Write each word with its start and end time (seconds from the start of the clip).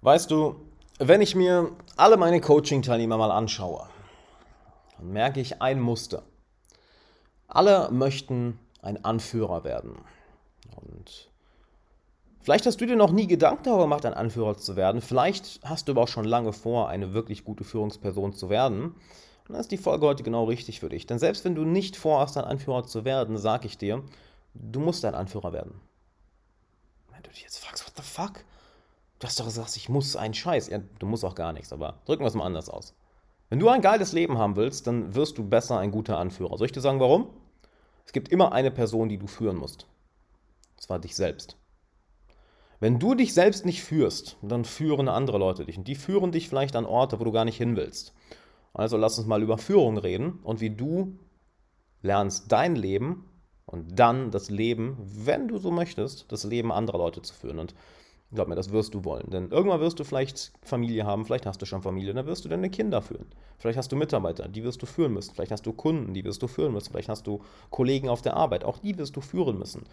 Weißt 0.00 0.30
du, 0.30 0.56
wenn 0.98 1.20
ich 1.20 1.34
mir 1.34 1.72
alle 1.96 2.16
meine 2.16 2.40
Coaching-Teilnehmer 2.40 3.18
mal 3.18 3.30
anschaue, 3.32 3.88
dann 4.96 5.12
merke 5.12 5.40
ich 5.40 5.60
ein 5.60 5.80
Muster. 5.80 6.22
Alle 7.48 7.90
möchten 7.90 8.58
ein 8.82 9.04
Anführer 9.04 9.64
werden. 9.64 9.98
Und 10.76 11.30
vielleicht 12.40 12.66
hast 12.66 12.80
du 12.80 12.86
dir 12.86 12.96
noch 12.96 13.10
nie 13.10 13.26
Gedanken 13.26 13.64
darüber 13.64 13.84
gemacht, 13.84 14.06
ein 14.06 14.14
Anführer 14.14 14.56
zu 14.56 14.76
werden. 14.76 15.00
Vielleicht 15.00 15.60
hast 15.64 15.88
du 15.88 15.92
aber 15.92 16.02
auch 16.02 16.08
schon 16.08 16.24
lange 16.24 16.52
vor, 16.52 16.88
eine 16.88 17.12
wirklich 17.12 17.44
gute 17.44 17.64
Führungsperson 17.64 18.32
zu 18.32 18.50
werden. 18.50 18.84
Und 19.48 19.54
dann 19.54 19.60
ist 19.60 19.72
die 19.72 19.78
Folge 19.78 20.06
heute 20.06 20.22
genau 20.22 20.44
richtig 20.44 20.78
für 20.78 20.90
dich. 20.90 21.06
Denn 21.06 21.18
selbst 21.18 21.44
wenn 21.44 21.54
du 21.54 21.64
nicht 21.64 21.96
vorhast, 21.96 22.36
ein 22.36 22.44
Anführer 22.44 22.84
zu 22.84 23.04
werden, 23.04 23.36
sage 23.36 23.66
ich 23.66 23.78
dir, 23.78 24.04
du 24.54 24.78
musst 24.78 25.04
ein 25.04 25.14
Anführer 25.14 25.52
werden. 25.52 25.80
Wenn 27.12 27.22
du 27.22 27.30
dich 27.30 27.42
jetzt 27.42 27.58
fragst, 27.58 27.84
what 27.84 27.96
the 27.96 28.02
fuck? 28.02 28.44
Du 29.18 29.26
hast 29.26 29.40
doch 29.40 29.46
gesagt, 29.46 29.76
ich 29.76 29.88
muss 29.88 30.16
einen 30.16 30.34
Scheiß. 30.34 30.68
Ja, 30.68 30.78
du 30.98 31.06
musst 31.06 31.24
auch 31.24 31.34
gar 31.34 31.52
nichts, 31.52 31.72
aber 31.72 32.00
drücken 32.04 32.22
wir 32.22 32.28
es 32.28 32.34
mal 32.34 32.44
anders 32.44 32.68
aus. 32.68 32.94
Wenn 33.48 33.58
du 33.58 33.68
ein 33.68 33.80
geiles 33.80 34.12
Leben 34.12 34.38
haben 34.38 34.56
willst, 34.56 34.86
dann 34.86 35.14
wirst 35.14 35.38
du 35.38 35.48
besser 35.48 35.78
ein 35.78 35.90
guter 35.90 36.18
Anführer. 36.18 36.56
Soll 36.56 36.66
ich 36.66 36.72
dir 36.72 36.80
sagen, 36.80 37.00
warum? 37.00 37.30
Es 38.06 38.12
gibt 38.12 38.28
immer 38.28 38.52
eine 38.52 38.70
Person, 38.70 39.08
die 39.08 39.18
du 39.18 39.26
führen 39.26 39.56
musst. 39.56 39.86
Und 40.76 40.82
zwar 40.82 40.98
dich 40.98 41.16
selbst. 41.16 41.56
Wenn 42.80 43.00
du 43.00 43.14
dich 43.14 43.34
selbst 43.34 43.66
nicht 43.66 43.82
führst, 43.82 44.36
dann 44.40 44.64
führen 44.64 45.08
andere 45.08 45.38
Leute 45.38 45.64
dich. 45.64 45.78
Und 45.78 45.88
die 45.88 45.96
führen 45.96 46.30
dich 46.30 46.48
vielleicht 46.48 46.76
an 46.76 46.86
Orte, 46.86 47.18
wo 47.18 47.24
du 47.24 47.32
gar 47.32 47.44
nicht 47.44 47.56
hin 47.56 47.74
willst. 47.76 48.14
Also 48.72 48.96
lass 48.96 49.18
uns 49.18 49.26
mal 49.26 49.42
über 49.42 49.58
Führung 49.58 49.98
reden 49.98 50.38
und 50.44 50.60
wie 50.60 50.70
du 50.70 51.18
lernst, 52.02 52.52
dein 52.52 52.76
Leben 52.76 53.24
und 53.66 53.98
dann 53.98 54.30
das 54.30 54.50
Leben, 54.50 54.96
wenn 55.00 55.48
du 55.48 55.58
so 55.58 55.72
möchtest, 55.72 56.30
das 56.30 56.44
Leben 56.44 56.70
anderer 56.70 56.98
Leute 56.98 57.22
zu 57.22 57.34
führen. 57.34 57.58
Und 57.58 57.74
Glaub 58.30 58.46
mir, 58.46 58.56
das 58.56 58.72
wirst 58.72 58.92
du 58.92 59.04
wollen. 59.04 59.30
Denn 59.30 59.50
irgendwann 59.50 59.80
wirst 59.80 59.98
du 59.98 60.04
vielleicht 60.04 60.52
Familie 60.62 61.06
haben, 61.06 61.24
vielleicht 61.24 61.46
hast 61.46 61.62
du 61.62 61.66
schon 61.66 61.80
Familie, 61.80 62.12
dann 62.12 62.26
wirst 62.26 62.44
du 62.44 62.48
deine 62.50 62.68
Kinder 62.68 63.00
führen. 63.00 63.26
Vielleicht 63.56 63.78
hast 63.78 63.90
du 63.90 63.96
Mitarbeiter, 63.96 64.48
die 64.48 64.64
wirst 64.64 64.82
du 64.82 64.86
führen 64.86 65.14
müssen. 65.14 65.34
Vielleicht 65.34 65.50
hast 65.50 65.64
du 65.64 65.72
Kunden, 65.72 66.12
die 66.12 66.24
wirst 66.24 66.42
du 66.42 66.46
führen 66.46 66.74
müssen. 66.74 66.92
Vielleicht 66.92 67.08
hast 67.08 67.26
du 67.26 67.42
Kollegen 67.70 68.10
auf 68.10 68.20
der 68.20 68.36
Arbeit, 68.36 68.64
auch 68.64 68.78
die 68.78 68.98
wirst 68.98 69.16
du 69.16 69.22
führen 69.22 69.58
müssen. 69.58 69.84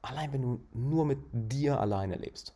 Allein 0.00 0.32
wenn 0.32 0.42
du 0.42 0.60
nur 0.72 1.04
mit 1.04 1.18
dir 1.32 1.80
alleine 1.80 2.16
lebst. 2.16 2.54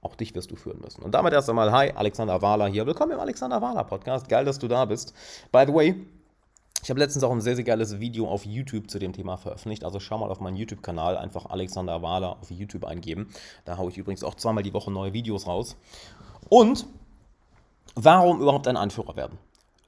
Auch 0.00 0.14
dich 0.16 0.34
wirst 0.34 0.50
du 0.50 0.56
führen 0.56 0.80
müssen. 0.80 1.02
Und 1.02 1.14
damit 1.14 1.34
erst 1.34 1.50
einmal, 1.50 1.70
hi, 1.70 1.90
Alexander 1.90 2.40
Wahler 2.40 2.68
hier. 2.68 2.86
Willkommen 2.86 3.12
im 3.12 3.20
Alexander 3.20 3.60
Wahler 3.60 3.84
Podcast. 3.84 4.30
Geil, 4.30 4.46
dass 4.46 4.58
du 4.58 4.66
da 4.66 4.86
bist. 4.86 5.12
By 5.52 5.64
the 5.66 5.74
way, 5.74 5.94
ich 6.82 6.90
habe 6.90 7.00
letztens 7.00 7.24
auch 7.24 7.32
ein 7.32 7.40
sehr, 7.40 7.56
sehr 7.56 7.64
geiles 7.64 8.00
Video 8.00 8.28
auf 8.28 8.44
YouTube 8.46 8.90
zu 8.90 8.98
dem 8.98 9.12
Thema 9.12 9.36
veröffentlicht. 9.36 9.84
Also 9.84 10.00
schau 10.00 10.18
mal 10.18 10.30
auf 10.30 10.40
meinen 10.40 10.56
YouTube-Kanal, 10.56 11.16
einfach 11.16 11.46
Alexander 11.46 12.02
Wahler 12.02 12.38
auf 12.40 12.50
YouTube 12.50 12.84
eingeben. 12.84 13.28
Da 13.64 13.76
haue 13.76 13.90
ich 13.90 13.98
übrigens 13.98 14.24
auch 14.24 14.34
zweimal 14.34 14.62
die 14.62 14.72
Woche 14.72 14.90
neue 14.90 15.12
Videos 15.12 15.46
raus. 15.46 15.76
Und 16.48 16.86
warum 17.94 18.40
überhaupt 18.40 18.66
ein 18.66 18.76
Anführer 18.76 19.16
werden? 19.16 19.38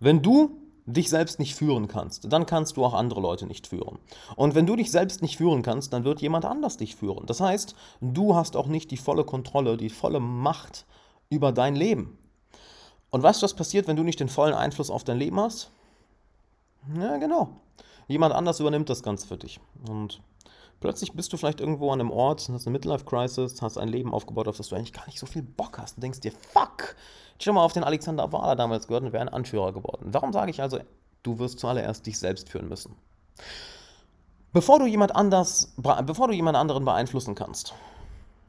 Wenn 0.00 0.22
du 0.22 0.58
dich 0.84 1.08
selbst 1.08 1.38
nicht 1.38 1.54
führen 1.54 1.86
kannst, 1.86 2.32
dann 2.32 2.44
kannst 2.44 2.76
du 2.76 2.84
auch 2.84 2.94
andere 2.94 3.20
Leute 3.20 3.46
nicht 3.46 3.68
führen. 3.68 3.98
Und 4.36 4.54
wenn 4.54 4.66
du 4.66 4.76
dich 4.76 4.90
selbst 4.90 5.22
nicht 5.22 5.36
führen 5.36 5.62
kannst, 5.62 5.92
dann 5.92 6.04
wird 6.04 6.20
jemand 6.20 6.44
anders 6.44 6.76
dich 6.76 6.96
führen. 6.96 7.26
Das 7.26 7.40
heißt, 7.40 7.74
du 8.00 8.34
hast 8.34 8.56
auch 8.56 8.66
nicht 8.66 8.90
die 8.90 8.96
volle 8.96 9.24
Kontrolle, 9.24 9.76
die 9.76 9.90
volle 9.90 10.20
Macht 10.20 10.86
über 11.30 11.52
dein 11.52 11.76
Leben. 11.76 12.18
Und 13.10 13.22
weißt 13.22 13.42
du, 13.42 13.44
was 13.44 13.54
passiert, 13.54 13.86
wenn 13.86 13.96
du 13.96 14.02
nicht 14.02 14.20
den 14.20 14.28
vollen 14.28 14.54
Einfluss 14.54 14.90
auf 14.90 15.04
dein 15.04 15.18
Leben 15.18 15.38
hast? 15.38 15.70
Ja, 16.98 17.16
genau. 17.16 17.60
Jemand 18.08 18.34
anders 18.34 18.60
übernimmt 18.60 18.90
das 18.90 19.02
Ganze 19.02 19.26
für 19.26 19.36
dich. 19.36 19.60
Und 19.88 20.20
plötzlich 20.80 21.12
bist 21.12 21.32
du 21.32 21.36
vielleicht 21.36 21.60
irgendwo 21.60 21.90
an 21.92 22.00
einem 22.00 22.10
Ort, 22.10 22.48
hast 22.52 22.66
eine 22.66 22.72
Midlife-Crisis, 22.72 23.62
hast 23.62 23.78
ein 23.78 23.88
Leben 23.88 24.12
aufgebaut, 24.12 24.48
auf 24.48 24.56
das 24.56 24.68
du 24.68 24.76
eigentlich 24.76 24.92
gar 24.92 25.06
nicht 25.06 25.18
so 25.18 25.26
viel 25.26 25.42
Bock 25.42 25.78
hast 25.78 25.96
und 25.96 26.02
denkst 26.02 26.20
dir, 26.20 26.32
fuck, 26.32 26.96
ich 27.38 27.46
habe 27.46 27.54
mal 27.54 27.64
auf 27.64 27.72
den 27.72 27.84
Alexander 27.84 28.32
Wahler 28.32 28.56
damals 28.56 28.86
gehört 28.86 29.04
und 29.04 29.12
wäre 29.12 29.22
ein 29.22 29.28
Anführer 29.28 29.72
geworden. 29.72 30.08
Warum 30.12 30.32
sage 30.32 30.50
ich 30.50 30.60
also, 30.60 30.78
du 31.22 31.38
wirst 31.38 31.58
zuallererst 31.58 32.04
dich 32.06 32.18
selbst 32.18 32.48
führen 32.48 32.68
müssen? 32.68 32.94
Bevor 34.52 34.78
du 34.78 34.86
jemand 34.86 35.16
anders, 35.16 35.72
bevor 35.76 36.28
du 36.28 36.34
jemand 36.34 36.56
anderen 36.56 36.84
beeinflussen 36.84 37.34
kannst, 37.34 37.74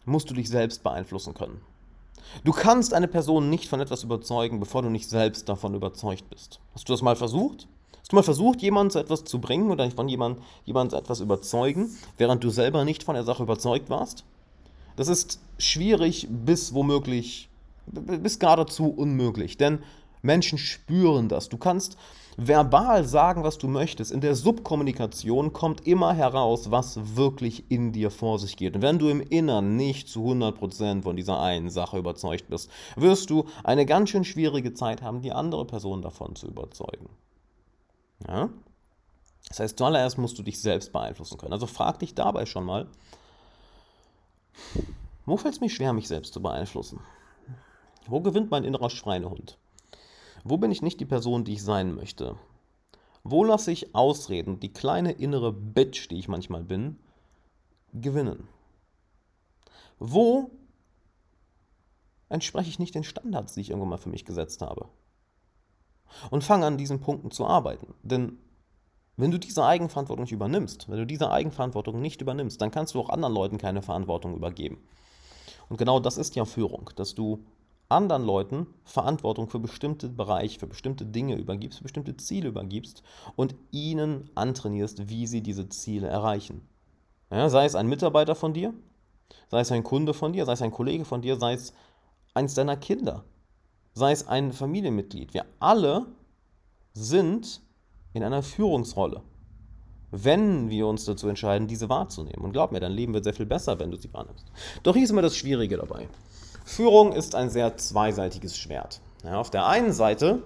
musst 0.05 0.29
du 0.29 0.33
dich 0.33 0.49
selbst 0.49 0.83
beeinflussen 0.83 1.33
können. 1.33 1.61
Du 2.43 2.51
kannst 2.51 2.93
eine 2.93 3.07
Person 3.07 3.49
nicht 3.49 3.69
von 3.69 3.79
etwas 3.79 4.03
überzeugen, 4.03 4.59
bevor 4.59 4.81
du 4.81 4.89
nicht 4.89 5.09
selbst 5.09 5.47
davon 5.47 5.75
überzeugt 5.75 6.29
bist. 6.29 6.59
Hast 6.73 6.89
du 6.89 6.93
das 6.93 7.01
mal 7.01 7.15
versucht? 7.15 7.67
Hast 8.03 8.11
du 8.11 8.17
mal 8.17 8.23
versucht, 8.23 8.61
jemanden 8.61 8.91
zu 8.91 8.99
etwas 8.99 9.23
zu 9.23 9.39
bringen 9.39 9.71
oder 9.71 9.89
von 9.89 10.09
jemandem 10.09 10.43
jemand 10.65 10.91
zu 10.91 10.97
etwas 10.97 11.21
überzeugen, 11.21 11.97
während 12.17 12.43
du 12.43 12.49
selber 12.49 12.83
nicht 12.83 13.01
von 13.01 13.15
der 13.15 13.23
Sache 13.23 13.43
überzeugt 13.43 13.89
warst? 13.89 14.25
Das 14.97 15.07
ist 15.07 15.39
schwierig 15.57 16.27
bis 16.29 16.73
womöglich, 16.73 17.47
bis 17.85 18.39
geradezu 18.39 18.89
unmöglich, 18.89 19.55
denn 19.55 19.79
Menschen 20.21 20.57
spüren 20.57 21.29
das. 21.29 21.47
Du 21.47 21.57
kannst 21.57 21.95
verbal 22.35 23.05
sagen, 23.05 23.43
was 23.43 23.57
du 23.57 23.69
möchtest. 23.69 24.11
In 24.11 24.19
der 24.19 24.35
Subkommunikation 24.35 25.53
kommt 25.53 25.87
immer 25.87 26.13
heraus, 26.13 26.71
was 26.71 27.15
wirklich 27.15 27.71
in 27.71 27.93
dir 27.93 28.11
vor 28.11 28.37
sich 28.37 28.57
geht. 28.57 28.75
Und 28.75 28.81
wenn 28.81 28.99
du 28.99 29.07
im 29.07 29.21
Innern 29.21 29.77
nicht 29.77 30.09
zu 30.09 30.25
100% 30.25 31.03
von 31.03 31.15
dieser 31.15 31.39
einen 31.39 31.69
Sache 31.69 31.97
überzeugt 31.97 32.49
bist, 32.49 32.69
wirst 32.97 33.29
du 33.29 33.45
eine 33.63 33.85
ganz 33.85 34.09
schön 34.09 34.25
schwierige 34.25 34.73
Zeit 34.73 35.01
haben, 35.01 35.21
die 35.21 35.31
andere 35.31 35.63
Person 35.63 36.01
davon 36.01 36.35
zu 36.35 36.47
überzeugen. 36.47 37.07
Ja? 38.27 38.49
Das 39.47 39.59
heißt, 39.59 39.77
zuallererst 39.77 40.17
musst 40.17 40.37
du 40.37 40.43
dich 40.43 40.61
selbst 40.61 40.91
beeinflussen 40.91 41.37
können. 41.37 41.53
Also 41.53 41.67
frag 41.67 41.99
dich 41.99 42.15
dabei 42.15 42.45
schon 42.45 42.65
mal, 42.65 42.87
wo 45.25 45.37
fällt 45.37 45.55
es 45.55 45.61
mir 45.61 45.69
schwer, 45.69 45.93
mich 45.93 46.07
selbst 46.07 46.33
zu 46.33 46.41
beeinflussen? 46.41 46.99
Wo 48.07 48.21
gewinnt 48.21 48.51
mein 48.51 48.63
innerer 48.63 48.89
Schweinehund? 48.89 49.57
Wo 50.43 50.57
bin 50.57 50.71
ich 50.71 50.81
nicht 50.81 50.99
die 50.99 51.05
Person, 51.05 51.45
die 51.45 51.53
ich 51.53 51.63
sein 51.63 51.95
möchte? 51.95 52.37
Wo 53.23 53.43
lasse 53.45 53.71
ich 53.71 53.95
Ausreden, 53.95 54.59
die 54.59 54.73
kleine 54.73 55.13
innere 55.13 55.53
Bitch, 55.53 56.09
die 56.09 56.19
ich 56.19 56.27
manchmal 56.27 56.63
bin, 56.63 56.99
gewinnen? 57.93 58.49
Wo 59.99 60.51
entspreche 62.27 62.69
ich 62.69 62.79
nicht 62.79 62.95
den 62.95 63.05
Standards, 63.05 63.53
die 63.53 63.61
ich 63.61 63.69
irgendwann 63.69 63.89
mal 63.89 63.97
für 63.97 64.09
mich 64.09 64.25
gesetzt 64.25 64.61
habe? 64.61 64.89
Und 66.31 66.43
fang 66.43 66.63
an, 66.63 66.77
diesen 66.77 66.99
Punkten 66.99 67.31
zu 67.31 67.45
arbeiten. 67.45 67.93
Denn 68.03 68.37
wenn 69.15 69.31
du 69.31 69.37
diese 69.37 69.63
Eigenverantwortung 69.63 70.23
nicht 70.23 70.31
übernimmst, 70.31 70.89
wenn 70.89 70.97
du 70.97 71.05
diese 71.05 71.31
Eigenverantwortung 71.31 72.01
nicht 72.01 72.21
übernimmst, 72.21 72.61
dann 72.61 72.71
kannst 72.71 72.95
du 72.95 72.99
auch 72.99 73.09
anderen 73.09 73.33
Leuten 73.33 73.57
keine 73.57 73.81
Verantwortung 73.81 74.35
übergeben. 74.35 74.79
Und 75.69 75.77
genau 75.77 75.99
das 75.99 76.17
ist 76.17 76.35
ja 76.35 76.45
Führung, 76.45 76.89
dass 76.95 77.13
du 77.13 77.45
anderen 77.89 78.23
Leuten 78.23 78.67
Verantwortung 78.85 79.49
für 79.49 79.59
bestimmte 79.59 80.09
Bereiche, 80.09 80.59
für 80.59 80.67
bestimmte 80.67 81.05
Dinge 81.05 81.35
übergibst, 81.35 81.77
für 81.77 81.83
bestimmte 81.83 82.17
Ziele 82.17 82.49
übergibst 82.49 83.03
und 83.35 83.55
ihnen 83.71 84.29
antrainierst, 84.35 85.09
wie 85.09 85.27
sie 85.27 85.41
diese 85.41 85.69
Ziele 85.69 86.07
erreichen. 86.07 86.67
Ja, 87.29 87.49
sei 87.49 87.65
es 87.65 87.75
ein 87.75 87.87
Mitarbeiter 87.87 88.35
von 88.35 88.53
dir, 88.53 88.73
sei 89.49 89.59
es 89.59 89.71
ein 89.71 89.83
Kunde 89.83 90.13
von 90.13 90.33
dir, 90.33 90.45
sei 90.45 90.53
es 90.53 90.61
ein 90.61 90.71
Kollege 90.71 91.05
von 91.05 91.21
dir, 91.21 91.37
sei 91.37 91.53
es 91.53 91.73
eins 92.33 92.55
deiner 92.55 92.77
Kinder 92.77 93.23
sei 93.93 94.11
es 94.11 94.27
ein 94.27 94.53
Familienmitglied. 94.53 95.33
Wir 95.33 95.45
alle 95.59 96.05
sind 96.93 97.61
in 98.13 98.23
einer 98.23 98.43
Führungsrolle, 98.43 99.21
wenn 100.11 100.69
wir 100.69 100.87
uns 100.87 101.05
dazu 101.05 101.27
entscheiden, 101.27 101.67
diese 101.67 101.89
wahrzunehmen. 101.89 102.43
Und 102.43 102.53
glaub 102.53 102.71
mir, 102.71 102.79
dein 102.79 102.91
Leben 102.91 103.13
wird 103.13 103.23
sehr 103.23 103.33
viel 103.33 103.45
besser, 103.45 103.79
wenn 103.79 103.91
du 103.91 103.97
sie 103.97 104.13
wahrnimmst. 104.13 104.45
Doch 104.83 104.93
hier 104.93 105.03
ist 105.03 105.09
immer 105.09 105.21
das 105.21 105.35
Schwierige 105.35 105.77
dabei. 105.77 106.07
Führung 106.65 107.13
ist 107.13 107.35
ein 107.35 107.49
sehr 107.49 107.77
zweiseitiges 107.77 108.57
Schwert. 108.57 109.01
Ja, 109.23 109.39
auf 109.39 109.49
der 109.49 109.65
einen 109.67 109.91
Seite 109.91 110.43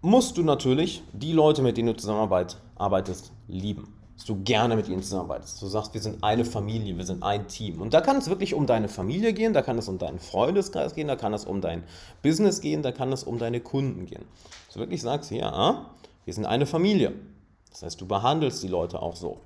musst 0.00 0.36
du 0.36 0.42
natürlich 0.42 1.02
die 1.12 1.32
Leute, 1.32 1.62
mit 1.62 1.76
denen 1.76 1.88
du 1.88 1.96
zusammenarbeitest, 1.96 3.32
lieben 3.48 3.95
dass 4.16 4.24
du 4.24 4.42
gerne 4.42 4.76
mit 4.76 4.88
ihnen 4.88 5.02
zusammenarbeitest. 5.02 5.60
Du 5.60 5.66
sagst, 5.66 5.92
wir 5.92 6.00
sind 6.00 6.24
eine 6.24 6.44
Familie, 6.44 6.96
wir 6.96 7.04
sind 7.04 7.22
ein 7.22 7.48
Team. 7.48 7.82
Und 7.82 7.92
da 7.92 8.00
kann 8.00 8.16
es 8.16 8.28
wirklich 8.28 8.54
um 8.54 8.66
deine 8.66 8.88
Familie 8.88 9.34
gehen, 9.34 9.52
da 9.52 9.60
kann 9.62 9.76
es 9.76 9.88
um 9.88 9.98
deinen 9.98 10.18
Freundeskreis 10.18 10.94
gehen, 10.94 11.08
da 11.08 11.16
kann 11.16 11.34
es 11.34 11.44
um 11.44 11.60
dein 11.60 11.82
Business 12.22 12.60
gehen, 12.60 12.82
da 12.82 12.92
kann 12.92 13.12
es 13.12 13.24
um 13.24 13.38
deine 13.38 13.60
Kunden 13.60 14.06
gehen. 14.06 14.24
Dass 14.66 14.74
du 14.74 14.80
wirklich 14.80 15.02
sagst, 15.02 15.30
ja, 15.30 15.90
wir 16.24 16.34
sind 16.34 16.46
eine 16.46 16.64
Familie. 16.64 17.12
Das 17.70 17.82
heißt, 17.82 18.00
du 18.00 18.06
behandelst 18.06 18.62
die 18.62 18.68
Leute 18.68 19.02
auch 19.02 19.16
so. 19.16 19.40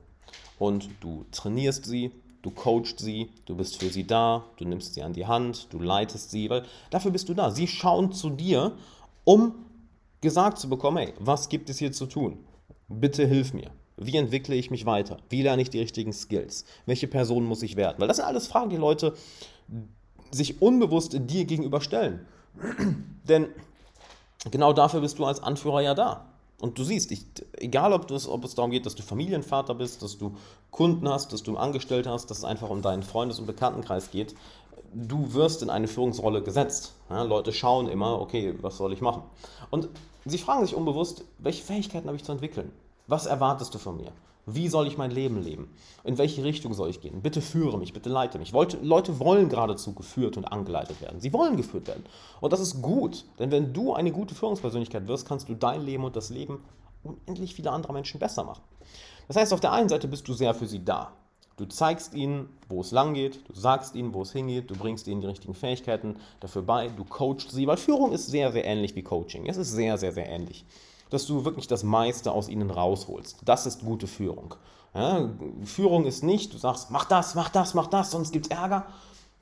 Und 0.59 0.89
du 1.00 1.25
trainierst 1.33 1.85
sie, 1.85 2.12
du 2.43 2.50
coachst 2.50 3.00
sie, 3.00 3.31
du 3.47 3.56
bist 3.56 3.81
für 3.81 3.91
sie 3.91 4.06
da, 4.06 4.44
du 4.56 4.65
nimmst 4.65 4.94
sie 4.94 5.03
an 5.03 5.12
die 5.12 5.27
Hand, 5.27 5.67
du 5.73 5.81
leitest 5.81 6.31
sie, 6.31 6.49
weil 6.49 6.65
dafür 6.91 7.11
bist 7.11 7.29
du 7.29 7.35
da. 7.35 7.50
Sie 7.50 7.67
schauen 7.67 8.12
zu 8.12 8.31
dir, 8.31 8.73
um 9.25 9.55
gesagt 10.21 10.59
zu 10.59 10.69
bekommen, 10.69 10.99
hey, 10.99 11.15
was 11.19 11.49
gibt 11.49 11.71
es 11.71 11.79
hier 11.79 11.91
zu 11.91 12.06
tun? 12.06 12.39
Bitte 12.89 13.27
hilf 13.27 13.53
mir. 13.53 13.71
Wie 14.00 14.17
entwickle 14.17 14.55
ich 14.55 14.70
mich 14.70 14.87
weiter? 14.87 15.19
Wie 15.29 15.43
lerne 15.43 15.61
ich 15.61 15.69
die 15.69 15.79
richtigen 15.79 16.12
Skills? 16.12 16.64
Welche 16.87 17.06
Person 17.06 17.44
muss 17.44 17.62
ich 17.62 17.76
werden? 17.76 17.97
Weil 17.99 18.08
das 18.08 18.17
sind 18.17 18.26
alles 18.26 18.47
Fragen, 18.47 18.70
die 18.70 18.76
Leute 18.76 19.14
sich 20.31 20.62
unbewusst 20.62 21.14
dir 21.14 21.44
gegenüber 21.44 21.82
stellen. 21.82 22.26
Denn 23.29 23.49
genau 24.50 24.73
dafür 24.73 25.00
bist 25.00 25.19
du 25.19 25.26
als 25.26 25.43
Anführer 25.43 25.82
ja 25.82 25.94
da. 25.94 26.26
Und 26.61 26.79
du 26.79 26.85
siehst, 26.85 27.11
ich, 27.11 27.26
egal 27.58 27.93
ob, 27.93 28.11
ob, 28.11 28.44
es 28.44 28.55
darum 28.55 28.70
geht, 28.70 28.87
dass 28.87 28.94
du 28.94 29.02
Familienvater 29.02 29.75
bist, 29.75 30.03
dass 30.03 30.19
du 30.19 30.37
Kunden 30.70 31.08
hast, 31.08 31.32
dass 31.32 31.43
du 31.43 31.56
Angestellte 31.56 32.11
hast, 32.11 32.31
dass 32.31 32.38
es 32.38 32.44
einfach 32.44 32.70
um 32.70 32.82
deinen 32.82 33.03
Freundes- 33.03 33.38
und 33.38 33.46
Bekanntenkreis 33.46 34.11
geht, 34.11 34.35
du 34.93 35.35
wirst 35.35 35.62
in 35.62 35.70
eine 35.70 35.88
Führungsrolle 35.88 36.43
gesetzt. 36.43 36.94
Ja, 37.08 37.23
Leute 37.23 37.53
schauen 37.53 37.88
immer, 37.88 38.20
okay, 38.20 38.55
was 38.61 38.76
soll 38.76 38.93
ich 38.93 39.00
machen? 39.00 39.23
Und 39.70 39.88
sie 40.25 40.38
fragen 40.38 40.64
sich 40.64 40.75
unbewusst, 40.75 41.25
welche 41.38 41.62
Fähigkeiten 41.62 42.06
habe 42.06 42.17
ich 42.17 42.25
zu 42.25 42.32
entwickeln? 42.32 42.73
Was 43.11 43.27
erwartest 43.27 43.75
du 43.75 43.79
von 43.79 43.97
mir? 43.97 44.12
Wie 44.47 44.69
soll 44.69 44.87
ich 44.87 44.97
mein 44.97 45.11
Leben 45.11 45.43
leben? 45.43 45.75
In 46.05 46.17
welche 46.17 46.45
Richtung 46.45 46.75
soll 46.75 46.91
ich 46.91 47.01
gehen? 47.01 47.23
Bitte 47.23 47.43
führe 47.43 47.77
mich, 47.77 47.93
bitte 47.93 48.09
leite 48.09 48.39
mich. 48.39 48.53
Leute 48.53 49.19
wollen 49.19 49.49
geradezu 49.49 49.95
geführt 49.95 50.37
und 50.37 50.45
angeleitet 50.45 51.01
werden. 51.01 51.19
Sie 51.21 51.33
wollen 51.33 51.57
geführt 51.57 51.89
werden. 51.89 52.05
Und 52.41 52.53
das 52.53 52.61
ist 52.61 52.81
gut, 52.81 53.25
denn 53.41 53.51
wenn 53.51 53.73
du 53.73 53.95
eine 53.95 54.12
gute 54.12 54.37
Führungspersönlichkeit 54.37 55.09
wirst, 55.09 55.27
kannst 55.27 55.49
du 55.49 55.57
dein 55.57 55.83
Leben 55.83 56.05
und 56.05 56.15
das 56.15 56.31
Leben 56.31 56.62
unendlich 57.03 57.53
viele 57.53 57.73
andere 57.73 57.93
Menschen 57.93 58.21
besser 58.21 58.45
machen. 58.45 58.62
Das 59.27 59.37
heißt, 59.37 59.53
auf 59.53 59.61
der 59.61 59.73
einen 59.73 59.89
Seite 59.89 60.06
bist 60.06 60.29
du 60.29 60.33
sehr 60.33 60.55
für 60.55 60.69
sie 60.69 60.85
da. 60.85 61.11
Du 61.56 61.65
zeigst 61.65 62.15
ihnen, 62.15 62.49
wo 62.69 62.81
es 62.81 62.93
lang 62.93 63.15
geht, 63.15 63.41
du 63.49 63.59
sagst 63.59 63.97
ihnen, 63.97 64.15
wo 64.15 64.23
es 64.23 64.31
hingeht, 64.31 64.71
du 64.71 64.77
bringst 64.77 65.09
ihnen 65.09 65.21
die 65.21 65.27
richtigen 65.27 65.55
Fähigkeiten 65.55 66.15
dafür 66.39 66.63
bei, 66.63 66.87
du 66.89 67.05
coachst 67.05 67.51
sie, 67.51 67.67
weil 67.67 67.77
Führung 67.77 68.13
ist 68.13 68.29
sehr, 68.29 68.53
sehr 68.53 68.65
ähnlich 68.65 68.95
wie 68.95 69.03
Coaching. 69.03 69.47
Es 69.47 69.56
ist 69.56 69.73
sehr, 69.73 69.99
sehr, 69.99 70.13
sehr 70.13 70.29
ähnlich. 70.29 70.65
Dass 71.11 71.27
du 71.27 71.45
wirklich 71.45 71.67
das 71.67 71.83
meiste 71.83 72.33
aus 72.33 72.49
ihnen 72.49 72.71
rausholst. 72.71 73.39
Das 73.45 73.67
ist 73.67 73.85
gute 73.85 74.07
Führung. 74.07 74.55
Ja, 74.95 75.31
Führung 75.65 76.05
ist 76.07 76.25
nicht, 76.25 76.53
du 76.53 76.59
sagst, 76.59 76.91
mach 76.91 77.05
das, 77.05 77.35
mach 77.35 77.49
das, 77.49 77.75
mach 77.75 77.87
das, 77.87 78.11
sonst 78.11 78.33
gibt 78.33 78.47
es 78.47 78.51
Ärger. 78.51 78.87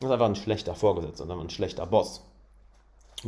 Das 0.00 0.08
ist 0.08 0.12
einfach 0.12 0.26
ein 0.26 0.36
schlechter 0.36 0.74
Vorgesetzter, 0.74 1.28
ein 1.28 1.50
schlechter 1.50 1.86
Boss. 1.86 2.22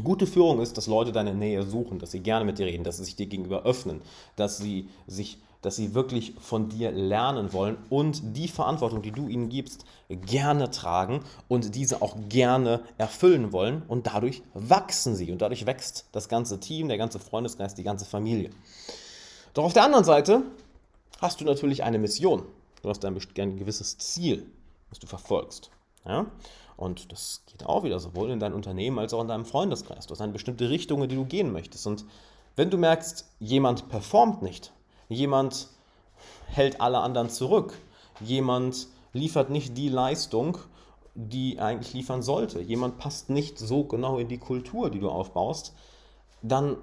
Gute 0.05 0.27
Führung 0.27 0.61
ist, 0.61 0.77
dass 0.77 0.87
Leute 0.87 1.11
deine 1.11 1.35
Nähe 1.35 1.65
suchen, 1.65 1.99
dass 1.99 2.13
sie 2.13 2.21
gerne 2.21 2.45
mit 2.45 2.59
dir 2.59 2.67
reden, 2.67 2.85
dass 2.85 2.99
sie 2.99 3.05
sich 3.05 3.17
dir 3.17 3.27
gegenüber 3.27 3.63
öffnen, 3.63 4.03
dass 4.37 4.59
sie 4.59 4.89
sich 5.07 5.39
dass 5.63 5.77
sie 5.77 5.95
wirklich 5.95 6.35
von 6.41 6.69
dir 6.69 6.91
lernen 6.91 7.53
wollen 7.53 7.77
und 7.91 8.37
die 8.37 8.49
Verantwortung, 8.49 9.03
die 9.03 9.13
du 9.13 9.29
ihnen 9.29 9.49
gibst, 9.49 9.85
gerne 10.09 10.71
tragen 10.71 11.21
und 11.49 11.75
diese 11.75 12.03
auch 12.03 12.17
gerne 12.29 12.81
erfüllen 12.99 13.53
wollen 13.53 13.83
und 13.89 14.07
dadurch 14.07 14.43
wachsen 14.55 15.15
sie 15.15 15.31
und 15.31 15.43
dadurch 15.43 15.67
wächst 15.67 16.07
das 16.13 16.29
ganze 16.29 16.61
Team, 16.61 16.89
der 16.89 16.99
ganze 16.99 17.19
Freundeskreis, 17.19 17.75
die 17.75 17.83
ganze 17.83 18.07
Familie. 18.07 18.51
Doch 19.55 19.65
auf 19.65 19.73
der 19.73 19.85
anderen 19.85 20.05
Seite 20.05 20.43
hast 21.21 21.41
du 21.41 21.45
natürlich 21.45 21.83
eine 21.83 21.99
Mission. 21.99 22.45
Du 22.83 22.89
hast 22.89 23.05
ein, 23.05 23.15
gewisses 23.59 23.99
Ziel, 23.99 24.47
das 24.89 24.99
du 24.99 25.07
verfolgst. 25.07 25.71
Ja? 26.07 26.27
Und 26.77 27.13
das 27.13 27.43
geht 27.47 27.67
auch 27.67 27.85
wieder 27.85 27.99
sowohl 27.99 28.31
in 28.31 28.41
deinem 28.41 28.55
Unternehmen 28.55 28.99
als 28.99 29.13
auch 29.13 29.21
in 29.21 29.29
deinem 29.29 29.45
Freundeskreis. 29.45 30.07
Du 30.07 30.13
hast 30.13 30.23
eine 30.23 30.33
bestimmte 30.33 30.71
Richtung, 30.71 31.03
in 31.03 31.11
die 31.11 31.17
du 31.17 31.27
gehen 31.27 31.53
möchtest. 31.53 31.87
Und 31.87 32.07
wenn 32.57 32.71
du 32.71 32.79
merkst, 32.79 33.27
jemand 33.39 33.91
performt 33.91 34.41
nicht, 34.41 34.73
Jemand 35.11 35.67
hält 36.47 36.81
alle 36.81 37.01
anderen 37.01 37.29
zurück. 37.31 37.77
Jemand 38.21 38.87
liefert 39.13 39.51
nicht 39.51 39.77
die 39.77 39.89
Leistung, 39.89 40.57
die 41.15 41.59
eigentlich 41.59 41.93
liefern 41.93 42.23
sollte. 42.23 42.61
Jemand 42.61 42.99
passt 42.99 43.29
nicht 43.29 43.59
so 43.59 43.85
genau 43.85 44.19
in 44.19 44.29
die 44.29 44.39
Kultur, 44.39 44.89
die 44.89 45.01
du 45.01 45.11
aufbaust. 45.11 45.75
Dann, 46.43 46.77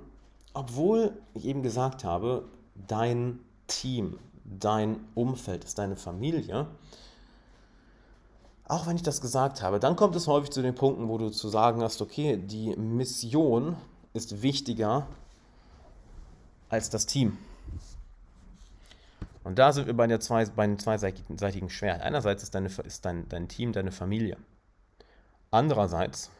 obwohl 0.53 1.17
ich 1.33 1.45
eben 1.45 1.63
gesagt 1.63 2.03
habe, 2.03 2.43
dein 2.87 3.39
Team, 3.67 4.19
dein 4.43 4.99
Umfeld 5.15 5.63
ist 5.63 5.79
deine 5.79 5.95
Familie, 5.95 6.67
auch 8.67 8.87
wenn 8.87 8.97
ich 8.97 9.03
das 9.03 9.21
gesagt 9.21 9.61
habe, 9.61 9.79
dann 9.79 9.95
kommt 9.95 10.17
es 10.17 10.27
häufig 10.27 10.51
zu 10.51 10.61
den 10.61 10.75
Punkten, 10.75 11.07
wo 11.07 11.17
du 11.17 11.29
zu 11.29 11.47
sagen 11.47 11.81
hast, 11.81 12.01
okay, 12.01 12.35
die 12.35 12.75
Mission 12.75 13.77
ist 14.11 14.41
wichtiger 14.41 15.07
als 16.67 16.89
das 16.89 17.05
Team. 17.05 17.37
Und 19.47 19.57
da 19.57 19.71
sind 19.71 19.87
wir 19.87 19.95
bei, 19.95 20.07
der 20.07 20.19
zwei, 20.19 20.43
bei 20.43 20.67
dem 20.67 20.77
zweiseitigen 20.77 21.69
Schwert. 21.69 22.01
Einerseits 22.01 22.43
ist, 22.43 22.53
deine, 22.53 22.67
ist 22.67 23.05
dein, 23.05 23.29
dein 23.29 23.47
Team 23.47 23.71
deine 23.71 23.93
Familie. 23.93 24.35
Andererseits 25.51 26.31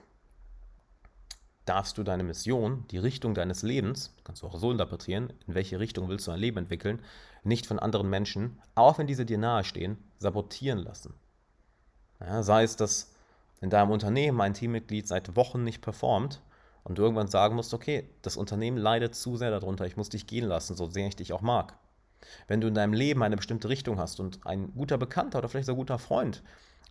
darfst 1.64 1.98
du 1.98 2.04
deine 2.04 2.24
Mission, 2.24 2.84
die 2.92 2.98
Richtung 2.98 3.34
deines 3.34 3.62
Lebens, 3.62 4.14
kannst 4.26 4.42
du 4.42 4.48
auch 4.48 4.60
so 4.60 4.74
interpretieren, 4.74 5.32
in 5.48 5.56
welche 5.56 5.80
Richtung 5.80 6.10
willst 6.10 6.28
du 6.28 6.32
ein 6.32 6.40
Leben 6.42 6.58
entwickeln, 6.58 7.02
nicht 7.46 7.66
von 7.66 7.80
anderen 7.80 8.10
Menschen, 8.10 8.60
auch 8.76 8.98
wenn 8.98 9.08
diese 9.08 9.26
dir 9.26 9.38
nahestehen, 9.38 9.98
sabotieren 10.18 10.80
lassen. 10.80 11.14
Ja, 12.20 12.44
sei 12.44 12.64
es, 12.64 12.76
dass 12.76 13.14
in 13.62 13.70
deinem 13.70 13.92
Unternehmen 13.92 14.42
ein 14.42 14.54
Teammitglied 14.54 15.08
seit 15.08 15.38
Wochen 15.38 15.64
nicht 15.64 15.80
performt 15.80 16.42
und 16.84 16.98
du 16.98 17.04
irgendwann 17.04 17.30
sagen 17.30 17.56
musst, 17.56 17.74
okay, 17.74 18.10
das 18.22 18.36
Unternehmen 18.36 18.76
leidet 18.76 19.16
zu 19.16 19.38
sehr 19.38 19.52
darunter, 19.52 19.86
ich 19.86 19.96
muss 19.96 20.10
dich 20.10 20.28
gehen 20.28 20.46
lassen, 20.46 20.76
so 20.76 20.88
sehr 20.88 21.08
ich 21.08 21.16
dich 21.16 21.32
auch 21.32 21.40
mag. 21.40 21.78
Wenn 22.48 22.62
du 22.62 22.68
in 22.68 22.76
deinem 22.76 22.94
Leben 22.94 23.24
eine 23.24 23.38
bestimmte 23.38 23.70
Richtung 23.70 24.00
hast 24.00 24.20
und 24.20 24.46
ein 24.46 24.74
guter 24.74 24.98
Bekannter 24.98 25.40
oder 25.40 25.50
vielleicht 25.50 25.70
ein 25.70 25.76
guter 25.76 26.00
Freund 26.00 26.44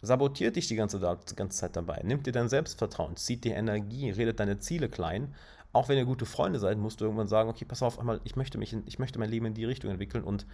sabotiert 0.03 0.57
dich 0.57 0.69
die 0.69 0.77
ganze, 0.77 0.99
die 0.99 1.37
ganze 1.37 1.59
Zeit 1.59 1.75
dabei, 1.75 2.01
nimmt 2.05 2.27
dir 2.27 2.33
dein 2.33 2.49
Selbstvertrauen, 2.49 3.17
zieht 3.17 3.45
dir 3.45 3.57
Energie, 3.57 4.11
redet 4.11 4.39
deine 4.41 4.59
Ziele 4.59 4.89
klein, 4.89 5.35
auch 5.73 5.89
wenn 5.89 5.99
ihr 5.99 6.05
gute 6.05 6.27
Freunde 6.27 6.59
seid, 6.59 6.79
musst 6.79 7.01
du 7.01 7.05
irgendwann 7.05 7.29
sagen, 7.29 7.51
okay, 7.51 7.65
pass 7.65 7.83
auf, 7.83 7.99
einmal, 7.99 8.21
ich 8.25 8.37
möchte, 8.37 8.59
mich 8.59 8.73
in, 8.73 8.83
ich 8.87 8.99
möchte 8.99 9.19
mein 9.19 9.31
Leben 9.31 9.47
in 9.47 9.55
die 9.55 9.65
Richtung 9.65 9.91
entwickeln 9.91 10.25
und 10.25 10.47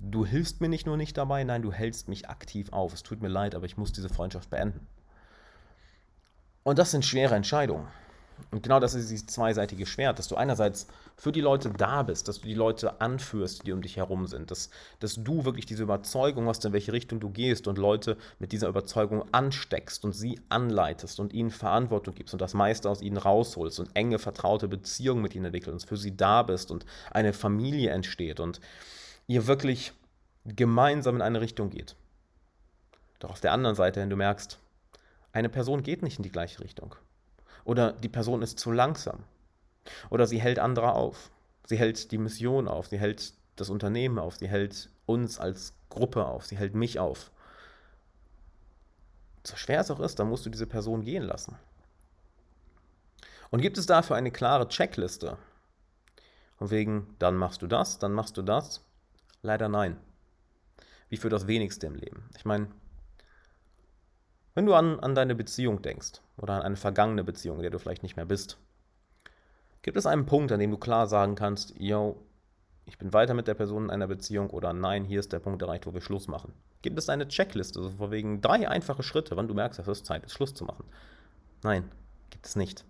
du 0.00 0.24
hilfst 0.24 0.60
mir 0.60 0.68
nicht 0.68 0.86
nur 0.86 0.96
nicht 0.96 1.16
dabei, 1.16 1.44
nein, 1.44 1.62
du 1.62 1.72
hältst 1.72 2.08
mich 2.08 2.28
aktiv 2.28 2.72
auf. 2.72 2.94
Es 2.94 3.02
tut 3.02 3.20
mir 3.20 3.28
leid, 3.28 3.54
aber 3.54 3.66
ich 3.66 3.76
muss 3.76 3.92
diese 3.92 4.08
Freundschaft 4.08 4.50
beenden. 4.50 4.86
Und 6.62 6.78
das 6.78 6.90
sind 6.90 7.04
schwere 7.04 7.34
Entscheidungen. 7.34 7.86
Und 8.50 8.62
genau 8.62 8.80
das 8.80 8.94
ist 8.94 9.10
dieses 9.10 9.26
zweiseitige 9.26 9.86
Schwert, 9.86 10.18
dass 10.18 10.28
du 10.28 10.36
einerseits 10.36 10.86
für 11.16 11.32
die 11.32 11.40
Leute 11.40 11.70
da 11.70 12.02
bist, 12.02 12.28
dass 12.28 12.40
du 12.40 12.46
die 12.46 12.54
Leute 12.54 13.00
anführst, 13.00 13.66
die 13.66 13.72
um 13.72 13.82
dich 13.82 13.96
herum 13.96 14.26
sind, 14.26 14.50
dass, 14.50 14.70
dass 15.00 15.16
du 15.16 15.44
wirklich 15.44 15.66
diese 15.66 15.82
Überzeugung 15.82 16.46
hast, 16.46 16.64
in 16.64 16.72
welche 16.72 16.92
Richtung 16.92 17.18
du 17.18 17.30
gehst 17.30 17.66
und 17.66 17.78
Leute 17.78 18.16
mit 18.38 18.52
dieser 18.52 18.68
Überzeugung 18.68 19.24
ansteckst 19.32 20.04
und 20.04 20.12
sie 20.12 20.40
anleitest 20.48 21.18
und 21.18 21.32
ihnen 21.32 21.50
Verantwortung 21.50 22.14
gibst 22.14 22.34
und 22.34 22.40
das 22.40 22.54
meiste 22.54 22.88
aus 22.88 23.02
ihnen 23.02 23.16
rausholst 23.16 23.80
und 23.80 23.90
enge, 23.94 24.18
vertraute 24.18 24.68
Beziehungen 24.68 25.22
mit 25.22 25.34
ihnen 25.34 25.46
entwickelst 25.46 25.84
und 25.84 25.88
für 25.88 25.96
sie 25.96 26.16
da 26.16 26.42
bist 26.42 26.70
und 26.70 26.84
eine 27.10 27.32
Familie 27.32 27.90
entsteht 27.90 28.40
und 28.40 28.60
ihr 29.26 29.46
wirklich 29.46 29.92
gemeinsam 30.44 31.16
in 31.16 31.22
eine 31.22 31.40
Richtung 31.40 31.70
geht. 31.70 31.96
Doch 33.18 33.30
auf 33.30 33.40
der 33.40 33.52
anderen 33.52 33.76
Seite, 33.76 34.00
wenn 34.00 34.10
du 34.10 34.16
merkst, 34.16 34.58
eine 35.32 35.48
Person 35.48 35.82
geht 35.82 36.02
nicht 36.02 36.18
in 36.18 36.22
die 36.22 36.30
gleiche 36.30 36.60
Richtung 36.60 36.94
oder 37.66 37.92
die 37.92 38.08
Person 38.08 38.42
ist 38.42 38.58
zu 38.58 38.70
langsam. 38.70 39.24
Oder 40.08 40.26
sie 40.26 40.40
hält 40.40 40.58
andere 40.58 40.92
auf. 40.92 41.30
Sie 41.66 41.76
hält 41.76 42.12
die 42.12 42.18
Mission 42.18 42.68
auf. 42.68 42.86
Sie 42.86 42.98
hält 42.98 43.34
das 43.56 43.70
Unternehmen 43.70 44.18
auf. 44.18 44.36
Sie 44.36 44.48
hält 44.48 44.88
uns 45.04 45.38
als 45.38 45.74
Gruppe 45.90 46.24
auf. 46.24 46.46
Sie 46.46 46.56
hält 46.56 46.74
mich 46.74 47.00
auf. 47.00 47.30
So 49.44 49.56
schwer 49.56 49.80
es 49.80 49.90
auch 49.90 50.00
ist, 50.00 50.18
dann 50.18 50.28
musst 50.28 50.46
du 50.46 50.50
diese 50.50 50.66
Person 50.66 51.02
gehen 51.02 51.24
lassen. 51.24 51.56
Und 53.50 53.62
gibt 53.62 53.78
es 53.78 53.86
dafür 53.86 54.16
eine 54.16 54.30
klare 54.30 54.68
Checkliste? 54.68 55.36
Von 56.58 56.70
wegen, 56.70 57.14
dann 57.18 57.36
machst 57.36 57.62
du 57.62 57.66
das, 57.66 57.98
dann 57.98 58.12
machst 58.12 58.36
du 58.36 58.42
das? 58.42 58.84
Leider 59.42 59.68
nein. 59.68 59.96
Wie 61.08 61.16
für 61.16 61.28
das 61.28 61.46
Wenigste 61.46 61.86
im 61.86 61.94
Leben. 61.94 62.28
Ich 62.36 62.44
meine, 62.44 62.68
wenn 64.56 64.64
du 64.64 64.74
an, 64.74 64.98
an 65.00 65.14
deine 65.14 65.34
Beziehung 65.34 65.82
denkst 65.82 66.22
oder 66.38 66.54
an 66.54 66.62
eine 66.62 66.76
vergangene 66.76 67.22
Beziehung, 67.22 67.56
in 67.58 67.62
der 67.62 67.70
du 67.70 67.78
vielleicht 67.78 68.02
nicht 68.02 68.16
mehr 68.16 68.24
bist, 68.24 68.56
gibt 69.82 69.98
es 69.98 70.06
einen 70.06 70.24
Punkt, 70.24 70.50
an 70.50 70.58
dem 70.58 70.70
du 70.70 70.78
klar 70.78 71.06
sagen 71.06 71.34
kannst, 71.34 71.74
yo, 71.78 72.16
ich 72.86 72.96
bin 72.96 73.12
weiter 73.12 73.34
mit 73.34 73.48
der 73.48 73.54
Person 73.54 73.84
in 73.84 73.90
einer 73.90 74.06
Beziehung 74.06 74.48
oder 74.48 74.72
nein, 74.72 75.04
hier 75.04 75.20
ist 75.20 75.32
der 75.32 75.40
Punkt 75.40 75.60
erreicht, 75.60 75.86
wo 75.86 75.92
wir 75.92 76.00
Schluss 76.00 76.26
machen. 76.26 76.54
Gibt 76.80 76.98
es 76.98 77.10
eine 77.10 77.28
Checkliste, 77.28 77.80
also 77.80 77.90
vor 77.90 78.10
wegen 78.10 78.40
drei 78.40 78.66
einfache 78.66 79.02
Schritte, 79.02 79.36
wann 79.36 79.46
du 79.46 79.52
merkst, 79.52 79.78
es 79.78 79.88
ist 79.88 80.06
Zeit, 80.06 80.24
ist 80.24 80.32
Schluss 80.32 80.54
zu 80.54 80.64
machen? 80.64 80.86
Nein, 81.62 81.90
gibt 82.30 82.46
es 82.46 82.56
nicht. 82.56 82.86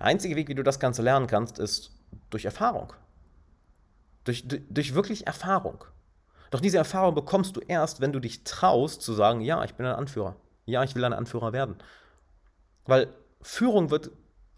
Der 0.00 0.06
einzige 0.06 0.34
Weg, 0.34 0.48
wie 0.48 0.54
du 0.56 0.64
das 0.64 0.80
Ganze 0.80 1.02
lernen 1.02 1.28
kannst, 1.28 1.60
ist 1.60 1.92
durch 2.30 2.44
Erfahrung. 2.44 2.92
Durch, 4.24 4.48
durch, 4.48 4.62
durch 4.68 4.94
wirklich 4.94 5.28
Erfahrung. 5.28 5.84
Doch 6.50 6.60
diese 6.60 6.78
Erfahrung 6.78 7.14
bekommst 7.14 7.56
du 7.56 7.60
erst, 7.60 8.00
wenn 8.00 8.12
du 8.12 8.20
dich 8.20 8.44
traust 8.44 9.02
zu 9.02 9.12
sagen, 9.12 9.40
ja, 9.40 9.64
ich 9.64 9.74
bin 9.74 9.86
ein 9.86 9.94
Anführer. 9.94 10.36
Ja, 10.64 10.82
ich 10.84 10.94
will 10.94 11.04
ein 11.04 11.12
Anführer 11.12 11.52
werden. 11.52 11.76
Weil 12.84 13.08
Führung 13.42 13.90
wird 13.90 14.10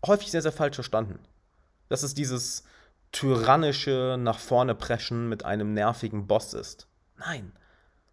häufig 0.07 0.31
sehr, 0.31 0.43
sehr 0.43 0.53
falsch 0.53 0.77
verstanden. 0.77 1.19
Dass 1.89 2.03
es 2.03 2.15
dieses 2.15 2.65
tyrannische 3.13 4.17
nach 4.19 4.39
vorne 4.39 4.75
preschen 4.75 5.29
mit 5.29 5.45
einem 5.45 5.75
nervigen 5.75 6.27
Boss 6.27 6.55
ist. 6.55 6.87
Nein, 7.17 7.53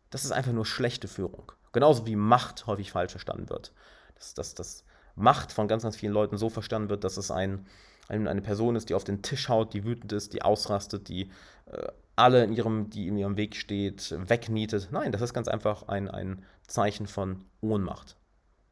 das 0.10 0.26
ist 0.26 0.32
einfach 0.32 0.52
nur 0.52 0.66
schlechte 0.66 1.08
Führung. 1.08 1.52
Genauso 1.72 2.06
wie 2.08 2.16
Macht 2.16 2.66
häufig 2.66 2.92
falsch 2.92 3.12
verstanden 3.12 3.50
wird. 3.50 3.72
Dass, 4.16 4.34
dass, 4.34 4.56
dass 4.56 4.84
Macht 5.16 5.52
von 5.52 5.68
ganz, 5.68 5.84
ganz 5.84 5.96
vielen 5.96 6.14
Leuten 6.14 6.38
so 6.38 6.50
verstanden 6.50 6.90
wird, 6.90 7.04
dass 7.04 7.18
es 7.18 7.30
ein, 7.30 7.68
eine 8.08 8.42
Person 8.42 8.76
ist, 8.76 8.90
die 8.90 8.96
auf 8.96 9.04
den 9.04 9.22
Tisch 9.22 9.50
haut, 9.50 9.74
die 9.74 9.84
wütend 9.84 10.12
ist, 10.12 10.34
die 10.34 10.42
ausrastet, 10.42 11.08
die 11.10 11.32
äh, 11.66 11.88
alle, 12.18 12.44
in 12.44 12.52
ihrem, 12.52 12.90
die 12.90 13.08
in 13.08 13.18
ihrem 13.18 13.38
Weg 13.38 13.56
steht, 13.56 14.14
wegnietet. 14.18 14.90
Nein, 14.92 15.12
das 15.12 15.22
ist 15.22 15.34
ganz 15.34 15.48
einfach 15.48 15.88
ein, 15.88 16.10
ein 16.10 16.44
Zeichen 16.68 17.08
von 17.08 17.46
Ohnmacht. 17.62 18.18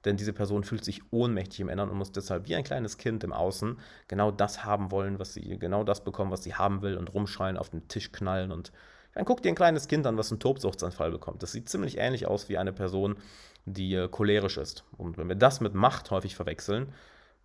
Denn 0.03 0.17
diese 0.17 0.33
Person 0.33 0.63
fühlt 0.63 0.83
sich 0.83 1.01
ohnmächtig 1.11 1.61
im 1.61 1.69
Inneren 1.69 1.89
und 1.89 1.97
muss 1.97 2.11
deshalb 2.11 2.47
wie 2.47 2.55
ein 2.55 2.63
kleines 2.63 2.97
Kind 2.97 3.23
im 3.23 3.33
Außen 3.33 3.79
genau 4.07 4.31
das 4.31 4.63
haben 4.63 4.91
wollen, 4.91 5.19
was 5.19 5.33
sie, 5.33 5.57
genau 5.57 5.83
das 5.83 6.03
bekommen, 6.03 6.31
was 6.31 6.43
sie 6.43 6.53
haben 6.53 6.81
will 6.81 6.97
und 6.97 7.13
rumschreien, 7.13 7.57
auf 7.57 7.69
den 7.69 7.87
Tisch 7.87 8.11
knallen 8.11 8.51
und 8.51 8.71
Dann 9.13 9.25
guck 9.25 9.41
dir 9.41 9.49
ein 9.49 9.55
kleines 9.55 9.87
Kind 9.87 10.05
an, 10.05 10.17
was 10.17 10.31
einen 10.31 10.39
Tobsuchtsanfall 10.39 11.11
bekommt. 11.11 11.41
Das 11.41 11.51
sieht 11.53 11.69
ziemlich 11.69 11.97
ähnlich 11.97 12.27
aus 12.27 12.49
wie 12.49 12.57
eine 12.57 12.73
Person, 12.73 13.15
die 13.65 13.95
äh, 13.95 14.07
cholerisch 14.07 14.57
ist. 14.57 14.83
Und 14.97 15.17
wenn 15.17 15.27
wir 15.27 15.35
das 15.35 15.61
mit 15.61 15.73
Macht 15.73 16.11
häufig 16.11 16.35
verwechseln, 16.35 16.93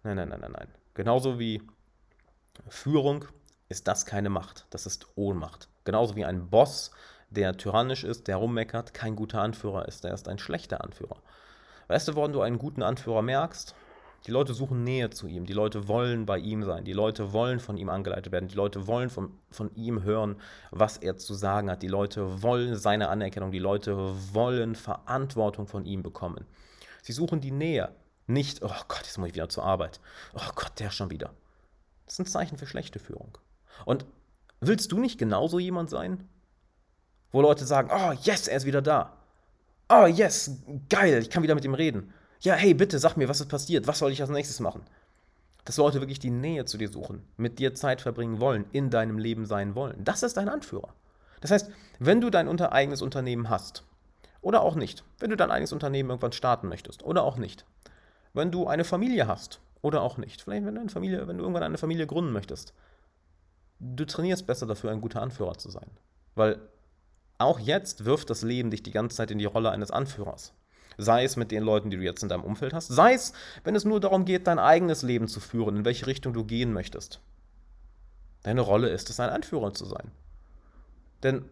nein, 0.02 0.16
nein, 0.16 0.28
nein, 0.28 0.40
nein, 0.40 0.52
nein. 0.52 0.68
Genauso 0.94 1.38
wie 1.38 1.62
Führung 2.68 3.24
ist 3.68 3.86
das 3.88 4.04
keine 4.04 4.28
Macht, 4.30 4.66
das 4.70 4.84
ist 4.84 5.06
Ohnmacht. 5.14 5.68
Genauso 5.90 6.14
wie 6.14 6.24
ein 6.24 6.48
Boss, 6.50 6.92
der 7.30 7.56
tyrannisch 7.56 8.04
ist, 8.04 8.28
der 8.28 8.36
rummeckert, 8.36 8.94
kein 8.94 9.16
guter 9.16 9.42
Anführer 9.42 9.88
ist, 9.88 10.04
der 10.04 10.14
ist 10.14 10.28
ein 10.28 10.38
schlechter 10.38 10.84
Anführer. 10.84 11.16
Weißt 11.88 12.06
du, 12.06 12.14
woran 12.14 12.32
du 12.32 12.42
einen 12.42 12.58
guten 12.58 12.84
Anführer 12.84 13.22
merkst? 13.22 13.74
Die 14.24 14.30
Leute 14.30 14.54
suchen 14.54 14.84
Nähe 14.84 15.10
zu 15.10 15.26
ihm, 15.26 15.46
die 15.46 15.52
Leute 15.52 15.88
wollen 15.88 16.26
bei 16.26 16.38
ihm 16.38 16.62
sein, 16.62 16.84
die 16.84 16.92
Leute 16.92 17.32
wollen 17.32 17.58
von 17.58 17.76
ihm 17.76 17.88
angeleitet 17.88 18.32
werden, 18.32 18.46
die 18.46 18.54
Leute 18.54 18.86
wollen 18.86 19.10
von, 19.10 19.32
von 19.50 19.74
ihm 19.74 20.04
hören, 20.04 20.36
was 20.70 20.96
er 20.96 21.16
zu 21.16 21.34
sagen 21.34 21.68
hat, 21.68 21.82
die 21.82 21.88
Leute 21.88 22.40
wollen 22.40 22.76
seine 22.76 23.08
Anerkennung, 23.08 23.50
die 23.50 23.58
Leute 23.58 23.96
wollen 24.32 24.76
Verantwortung 24.76 25.66
von 25.66 25.84
ihm 25.86 26.04
bekommen. 26.04 26.46
Sie 27.02 27.12
suchen 27.12 27.40
die 27.40 27.50
Nähe, 27.50 27.92
nicht, 28.28 28.62
oh 28.62 28.70
Gott, 28.86 29.02
jetzt 29.02 29.18
muss 29.18 29.30
ich 29.30 29.34
wieder 29.34 29.48
zur 29.48 29.64
Arbeit, 29.64 29.98
oh 30.34 30.52
Gott, 30.54 30.78
der 30.78 30.92
schon 30.92 31.10
wieder. 31.10 31.30
Das 32.04 32.14
ist 32.14 32.20
ein 32.20 32.26
Zeichen 32.26 32.58
für 32.58 32.68
schlechte 32.68 33.00
Führung. 33.00 33.36
Und 33.84 34.06
willst 34.60 34.92
du 34.92 34.98
nicht 34.98 35.18
genauso 35.18 35.58
jemand 35.58 35.90
sein? 35.90 36.28
Wo 37.32 37.40
Leute 37.40 37.64
sagen, 37.64 37.90
oh 37.92 38.12
yes, 38.22 38.48
er 38.48 38.56
ist 38.56 38.66
wieder 38.66 38.82
da. 38.82 39.16
Oh 39.88 40.06
yes, 40.06 40.52
geil, 40.88 41.18
ich 41.22 41.30
kann 41.30 41.42
wieder 41.42 41.54
mit 41.54 41.64
ihm 41.64 41.74
reden 41.74 42.12
ja, 42.40 42.54
hey, 42.54 42.74
bitte 42.74 42.98
sag 42.98 43.16
mir, 43.16 43.28
was 43.28 43.40
ist 43.40 43.48
passiert, 43.48 43.86
was 43.86 43.98
soll 43.98 44.12
ich 44.12 44.20
als 44.20 44.30
nächstes 44.30 44.60
machen? 44.60 44.82
Dass 45.64 45.76
Leute 45.76 46.00
wirklich 46.00 46.18
die 46.18 46.30
Nähe 46.30 46.64
zu 46.64 46.78
dir 46.78 46.88
suchen, 46.88 47.22
mit 47.36 47.58
dir 47.58 47.74
Zeit 47.74 48.00
verbringen 48.00 48.40
wollen, 48.40 48.64
in 48.72 48.90
deinem 48.90 49.18
Leben 49.18 49.44
sein 49.44 49.74
wollen. 49.74 50.02
Das 50.02 50.22
ist 50.22 50.36
dein 50.36 50.48
Anführer. 50.48 50.88
Das 51.42 51.50
heißt, 51.50 51.70
wenn 51.98 52.20
du 52.20 52.30
dein 52.30 52.48
unter 52.48 52.72
eigenes 52.72 53.02
Unternehmen 53.02 53.50
hast, 53.50 53.84
oder 54.40 54.62
auch 54.62 54.74
nicht, 54.74 55.04
wenn 55.18 55.28
du 55.28 55.36
dein 55.36 55.50
eigenes 55.50 55.72
Unternehmen 55.72 56.08
irgendwann 56.08 56.32
starten 56.32 56.68
möchtest, 56.68 57.02
oder 57.02 57.24
auch 57.24 57.36
nicht, 57.36 57.66
wenn 58.32 58.50
du 58.50 58.66
eine 58.66 58.84
Familie 58.84 59.26
hast, 59.26 59.60
oder 59.82 60.00
auch 60.00 60.16
nicht, 60.16 60.40
vielleicht 60.40 60.64
wenn 60.64 60.74
du, 60.74 60.88
Familie, 60.88 61.28
wenn 61.28 61.36
du 61.36 61.42
irgendwann 61.42 61.62
eine 61.62 61.78
Familie 61.78 62.06
gründen 62.06 62.32
möchtest, 62.32 62.72
du 63.80 64.04
trainierst 64.04 64.46
besser 64.46 64.66
dafür, 64.66 64.90
ein 64.90 65.00
guter 65.00 65.22
Anführer 65.22 65.56
zu 65.56 65.70
sein. 65.70 65.90
Weil 66.34 66.60
auch 67.38 67.58
jetzt 67.58 68.04
wirft 68.04 68.30
das 68.30 68.42
Leben 68.42 68.70
dich 68.70 68.82
die 68.82 68.90
ganze 68.90 69.16
Zeit 69.16 69.30
in 69.30 69.38
die 69.38 69.46
Rolle 69.46 69.70
eines 69.70 69.90
Anführers. 69.90 70.52
Sei 70.98 71.24
es 71.24 71.36
mit 71.36 71.50
den 71.50 71.62
Leuten, 71.62 71.90
die 71.90 71.96
du 71.96 72.02
jetzt 72.02 72.22
in 72.22 72.28
deinem 72.28 72.44
Umfeld 72.44 72.74
hast, 72.74 72.88
sei 72.88 73.14
es, 73.14 73.32
wenn 73.64 73.74
es 73.74 73.86
nur 73.86 74.00
darum 74.00 74.26
geht, 74.26 74.46
dein 74.46 74.58
eigenes 74.58 75.02
Leben 75.02 75.28
zu 75.28 75.40
führen, 75.40 75.76
in 75.76 75.84
welche 75.86 76.06
Richtung 76.06 76.34
du 76.34 76.44
gehen 76.44 76.74
möchtest. 76.74 77.20
Deine 78.42 78.60
Rolle 78.60 78.90
ist 78.90 79.08
es, 79.08 79.18
ein 79.18 79.30
Anführer 79.30 79.72
zu 79.72 79.86
sein. 79.86 80.10
Denn, 81.22 81.44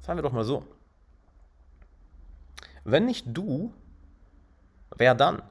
sagen 0.00 0.18
wir 0.18 0.22
doch 0.22 0.32
mal 0.32 0.44
so, 0.44 0.64
wenn 2.84 3.06
nicht 3.06 3.26
du, 3.28 3.72
wer 4.96 5.14
dann? 5.14 5.42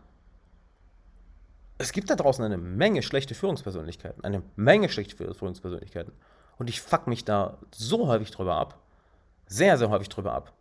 Es 1.82 1.94
gibt 1.94 2.10
da 2.10 2.16
draußen 2.16 2.44
eine 2.44 2.58
Menge 2.58 3.02
schlechte 3.02 3.34
Führungspersönlichkeiten, 3.34 4.26
eine 4.26 4.44
Menge 4.58 4.90
schlechte 4.90 5.16
Führungspersönlichkeiten. 5.16 6.12
Und 6.58 6.70
ich 6.70 6.82
fuck 6.82 7.08
mich 7.08 7.24
da 7.24 7.58
so 7.74 8.08
häufig 8.08 8.32
drüber 8.32 8.56
ab. 8.56 8.80
Sehr, 9.48 9.78
sehr 9.78 9.90
häufig 9.90 10.10
drüber 10.10 10.34
ab. 10.34 10.52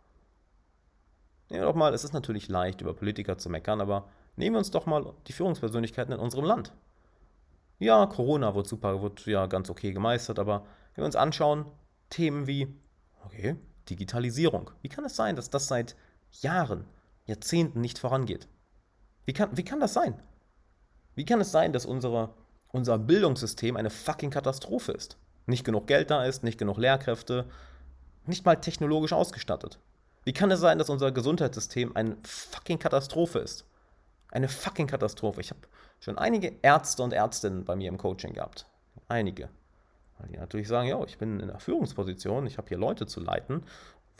Nehmen 1.49 1.63
wir 1.63 1.67
doch 1.67 1.75
mal, 1.75 1.93
es 1.93 2.05
ist 2.05 2.13
natürlich 2.13 2.47
leicht, 2.47 2.79
über 2.79 2.93
Politiker 2.93 3.37
zu 3.37 3.49
meckern, 3.49 3.81
aber 3.81 4.07
nehmen 4.37 4.55
wir 4.55 4.59
uns 4.59 4.71
doch 4.71 4.85
mal 4.85 5.13
die 5.27 5.33
Führungspersönlichkeiten 5.33 6.13
in 6.13 6.19
unserem 6.21 6.45
Land. 6.45 6.71
Ja, 7.79 8.05
Corona 8.05 8.55
wird 8.55 8.67
super, 8.67 9.01
wird 9.01 9.25
ja 9.25 9.45
ganz 9.47 9.69
okay 9.69 9.91
gemeistert, 9.91 10.39
aber 10.39 10.65
wenn 10.95 11.01
wir 11.01 11.05
uns 11.05 11.17
anschauen, 11.17 11.65
Themen 12.09 12.47
wie, 12.47 12.73
okay, 13.25 13.57
Digitalisierung. 13.89 14.71
Wie 14.81 14.89
kann 14.89 15.03
es 15.03 15.17
sein, 15.17 15.35
dass 15.35 15.49
das 15.49 15.67
seit 15.67 15.97
Jahren, 16.31 16.85
Jahrzehnten 17.25 17.81
nicht 17.81 17.99
vorangeht? 17.99 18.47
Wie 19.25 19.33
kann, 19.33 19.49
wie 19.57 19.65
kann 19.65 19.81
das 19.81 19.93
sein? 19.93 20.21
Wie 21.15 21.25
kann 21.25 21.41
es 21.41 21.51
sein, 21.51 21.73
dass 21.73 21.85
unsere, 21.85 22.29
unser 22.71 22.97
Bildungssystem 22.97 23.75
eine 23.77 23.89
fucking 23.89 24.29
Katastrophe 24.29 24.91
ist? 24.91 25.17
Nicht 25.45 25.65
genug 25.65 25.87
Geld 25.87 26.11
da 26.11 26.23
ist, 26.23 26.43
nicht 26.43 26.57
genug 26.57 26.77
Lehrkräfte, 26.77 27.45
nicht 28.25 28.45
mal 28.45 28.55
technologisch 28.55 29.13
ausgestattet. 29.13 29.79
Wie 30.23 30.33
kann 30.33 30.51
es 30.51 30.59
sein, 30.59 30.77
dass 30.77 30.89
unser 30.89 31.11
Gesundheitssystem 31.11 31.95
eine 31.95 32.17
fucking 32.23 32.79
Katastrophe 32.79 33.39
ist? 33.39 33.65
Eine 34.31 34.47
fucking 34.47 34.87
Katastrophe. 34.87 35.41
Ich 35.41 35.49
habe 35.49 35.61
schon 35.99 36.17
einige 36.17 36.55
Ärzte 36.61 37.01
und 37.01 37.13
Ärztinnen 37.13 37.65
bei 37.65 37.75
mir 37.75 37.89
im 37.89 37.97
Coaching 37.97 38.33
gehabt. 38.33 38.67
Einige. 39.07 39.49
Weil 40.19 40.29
die 40.29 40.37
natürlich 40.37 40.67
sagen, 40.67 40.87
ja, 40.87 41.03
ich 41.03 41.17
bin 41.17 41.39
in 41.39 41.49
einer 41.49 41.59
Führungsposition, 41.59 42.45
ich 42.45 42.57
habe 42.57 42.67
hier 42.67 42.77
Leute 42.77 43.07
zu 43.07 43.19
leiten. 43.21 43.63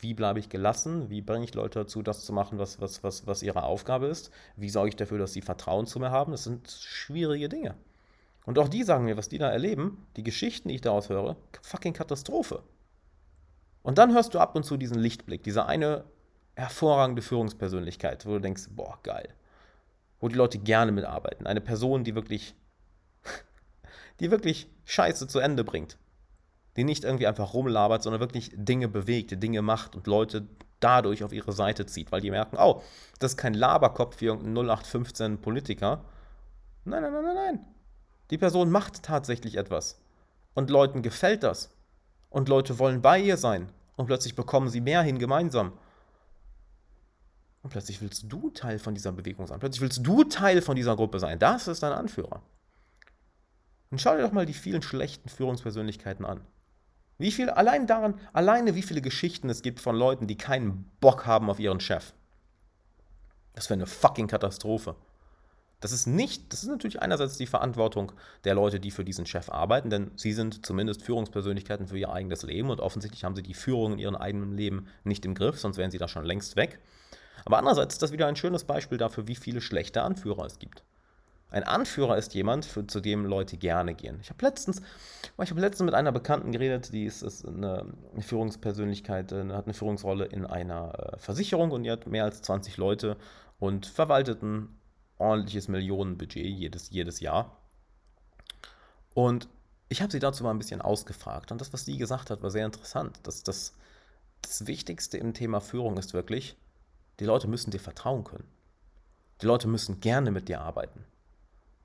Wie 0.00 0.14
bleibe 0.14 0.38
ich 0.38 0.48
gelassen? 0.48 1.10
Wie 1.10 1.20
bringe 1.20 1.44
ich 1.44 1.54
Leute 1.54 1.80
dazu, 1.80 2.02
das 2.02 2.24
zu 2.24 2.32
machen, 2.32 2.58
was, 2.58 2.80
was, 2.80 3.02
was, 3.04 3.26
was 3.26 3.42
ihre 3.42 3.64
Aufgabe 3.64 4.06
ist? 4.06 4.30
Wie 4.56 4.70
sorge 4.70 4.88
ich 4.88 4.96
dafür, 4.96 5.18
dass 5.18 5.32
sie 5.32 5.42
Vertrauen 5.42 5.86
zu 5.86 5.98
mir 6.00 6.10
haben? 6.10 6.32
Das 6.32 6.44
sind 6.44 6.70
schwierige 6.70 7.48
Dinge. 7.48 7.74
Und 8.46 8.58
auch 8.58 8.68
die 8.68 8.82
sagen 8.82 9.04
mir, 9.04 9.16
was 9.16 9.28
die 9.28 9.38
da 9.38 9.50
erleben, 9.50 10.06
die 10.16 10.22
Geschichten, 10.22 10.68
die 10.68 10.76
ich 10.76 10.80
daraus 10.80 11.08
höre, 11.10 11.36
fucking 11.62 11.92
Katastrophe. 11.92 12.62
Und 13.82 13.98
dann 13.98 14.12
hörst 14.12 14.34
du 14.34 14.38
ab 14.38 14.56
und 14.56 14.64
zu 14.64 14.76
diesen 14.76 14.98
Lichtblick, 14.98 15.42
diese 15.42 15.66
eine 15.66 16.04
hervorragende 16.54 17.22
Führungspersönlichkeit, 17.22 18.26
wo 18.26 18.32
du 18.32 18.40
denkst, 18.40 18.68
boah, 18.70 18.98
geil. 19.02 19.28
Wo 20.18 20.28
die 20.28 20.34
Leute 20.34 20.58
gerne 20.58 20.92
mitarbeiten. 20.92 21.46
Eine 21.46 21.60
Person, 21.60 22.04
die 22.04 22.14
wirklich, 22.14 22.54
die 24.20 24.30
wirklich 24.30 24.68
Scheiße 24.84 25.28
zu 25.28 25.38
Ende 25.38 25.64
bringt. 25.64 25.98
Die 26.76 26.84
nicht 26.84 27.04
irgendwie 27.04 27.26
einfach 27.26 27.52
rumlabert, 27.54 28.02
sondern 28.02 28.20
wirklich 28.20 28.52
Dinge 28.54 28.88
bewegt, 28.88 29.42
Dinge 29.42 29.62
macht 29.62 29.96
und 29.96 30.06
Leute 30.06 30.46
dadurch 30.80 31.22
auf 31.24 31.32
ihre 31.32 31.52
Seite 31.52 31.86
zieht, 31.86 32.10
weil 32.10 32.20
die 32.20 32.30
merken, 32.30 32.56
oh, 32.58 32.82
das 33.18 33.32
ist 33.32 33.36
kein 33.36 33.54
Laberkopf 33.54 34.20
wie 34.20 34.26
irgendein 34.26 34.54
0815 34.54 35.40
Politiker. 35.40 36.04
Nein, 36.84 37.02
nein, 37.02 37.12
nein, 37.12 37.24
nein, 37.24 37.34
nein. 37.34 37.64
Die 38.30 38.38
Person 38.38 38.70
macht 38.70 39.02
tatsächlich 39.02 39.56
etwas. 39.56 40.00
Und 40.54 40.70
Leuten 40.70 41.02
gefällt 41.02 41.42
das 41.42 41.70
und 42.30 42.48
Leute 42.48 42.78
wollen 42.78 43.02
bei 43.02 43.20
ihr 43.20 43.36
sein 43.36 43.68
und 43.96 44.06
plötzlich 44.06 44.34
bekommen 44.34 44.68
sie 44.68 44.80
mehr 44.80 45.02
hin 45.02 45.18
gemeinsam. 45.18 45.72
Und 47.62 47.70
plötzlich 47.70 48.00
willst 48.00 48.24
du 48.32 48.50
Teil 48.50 48.78
von 48.78 48.94
dieser 48.94 49.12
Bewegung 49.12 49.46
sein. 49.46 49.60
Plötzlich 49.60 49.82
willst 49.82 50.06
du 50.06 50.24
Teil 50.24 50.62
von 50.62 50.76
dieser 50.76 50.96
Gruppe 50.96 51.18
sein. 51.18 51.38
Das 51.38 51.68
ist 51.68 51.82
dein 51.82 51.92
Anführer. 51.92 52.42
Und 53.90 54.00
schau 54.00 54.16
dir 54.16 54.22
doch 54.22 54.32
mal 54.32 54.46
die 54.46 54.54
vielen 54.54 54.82
schlechten 54.82 55.28
Führungspersönlichkeiten 55.28 56.24
an. 56.24 56.40
Wie 57.20 57.32
viel, 57.32 57.50
allein 57.50 57.86
daran, 57.86 58.14
alleine 58.32 58.74
wie 58.74 58.82
viele 58.82 59.02
Geschichten 59.02 59.50
es 59.50 59.60
gibt 59.60 59.78
von 59.78 59.94
Leuten, 59.94 60.26
die 60.26 60.38
keinen 60.38 60.90
Bock 61.00 61.26
haben 61.26 61.50
auf 61.50 61.60
ihren 61.60 61.78
Chef. 61.78 62.14
Das 63.52 63.68
wäre 63.68 63.76
eine 63.76 63.86
fucking 63.86 64.26
Katastrophe. 64.26 64.96
Das 65.80 65.92
ist 65.92 66.06
nicht, 66.06 66.50
das 66.50 66.62
ist 66.62 66.70
natürlich 66.70 67.02
einerseits 67.02 67.36
die 67.36 67.46
Verantwortung 67.46 68.12
der 68.44 68.54
Leute, 68.54 68.80
die 68.80 68.90
für 68.90 69.04
diesen 69.04 69.26
Chef 69.26 69.50
arbeiten, 69.50 69.90
denn 69.90 70.12
sie 70.16 70.32
sind 70.32 70.64
zumindest 70.64 71.02
Führungspersönlichkeiten 71.02 71.88
für 71.88 71.98
ihr 71.98 72.10
eigenes 72.10 72.42
Leben 72.42 72.70
und 72.70 72.80
offensichtlich 72.80 73.22
haben 73.22 73.36
sie 73.36 73.42
die 73.42 73.52
Führung 73.52 73.92
in 73.92 73.98
ihrem 73.98 74.16
eigenen 74.16 74.56
Leben 74.56 74.86
nicht 75.04 75.26
im 75.26 75.34
Griff, 75.34 75.60
sonst 75.60 75.76
wären 75.76 75.90
sie 75.90 75.98
da 75.98 76.08
schon 76.08 76.24
längst 76.24 76.56
weg. 76.56 76.78
Aber 77.44 77.58
andererseits 77.58 77.96
ist 77.96 78.02
das 78.02 78.12
wieder 78.12 78.28
ein 78.28 78.36
schönes 78.36 78.64
Beispiel 78.64 78.96
dafür, 78.96 79.28
wie 79.28 79.36
viele 79.36 79.60
schlechte 79.60 80.00
Anführer 80.00 80.46
es 80.46 80.58
gibt. 80.58 80.84
Ein 81.50 81.64
Anführer 81.64 82.16
ist 82.16 82.34
jemand, 82.34 82.64
für, 82.64 82.86
zu 82.86 83.00
dem 83.00 83.24
Leute 83.24 83.56
gerne 83.56 83.94
gehen. 83.94 84.18
Ich 84.22 84.30
habe 84.30 84.44
letztens, 84.44 84.80
ich 85.42 85.50
letztens 85.50 85.86
mit 85.86 85.94
einer 85.94 86.12
Bekannten 86.12 86.52
geredet, 86.52 86.92
die 86.92 87.04
ist, 87.04 87.22
ist 87.22 87.46
eine 87.46 87.86
Führungspersönlichkeit, 88.20 89.32
äh, 89.32 89.48
hat 89.52 89.64
eine 89.64 89.74
Führungsrolle 89.74 90.26
in 90.26 90.46
einer 90.46 91.14
äh, 91.14 91.18
Versicherung 91.18 91.72
und 91.72 91.82
die 91.82 91.90
hat 91.90 92.06
mehr 92.06 92.24
als 92.24 92.42
20 92.42 92.76
Leute 92.76 93.16
und 93.58 93.86
verwaltet 93.86 94.42
ein 94.42 94.68
ordentliches 95.18 95.68
Millionenbudget 95.68 96.46
jedes, 96.46 96.90
jedes 96.90 97.20
Jahr. 97.20 97.56
Und 99.14 99.48
ich 99.88 100.02
habe 100.02 100.12
sie 100.12 100.20
dazu 100.20 100.44
mal 100.44 100.52
ein 100.52 100.58
bisschen 100.58 100.80
ausgefragt. 100.80 101.50
Und 101.50 101.60
das, 101.60 101.72
was 101.72 101.84
sie 101.84 101.98
gesagt 101.98 102.30
hat, 102.30 102.42
war 102.42 102.50
sehr 102.50 102.64
interessant. 102.64 103.18
Das, 103.24 103.42
das, 103.42 103.74
das 104.40 104.66
Wichtigste 104.68 105.18
im 105.18 105.34
Thema 105.34 105.60
Führung 105.60 105.96
ist 105.98 106.14
wirklich, 106.14 106.56
die 107.18 107.24
Leute 107.24 107.48
müssen 107.48 107.72
dir 107.72 107.80
vertrauen 107.80 108.22
können. 108.22 108.48
Die 109.42 109.46
Leute 109.46 109.66
müssen 109.66 110.00
gerne 110.00 110.30
mit 110.30 110.48
dir 110.48 110.60
arbeiten. 110.60 111.04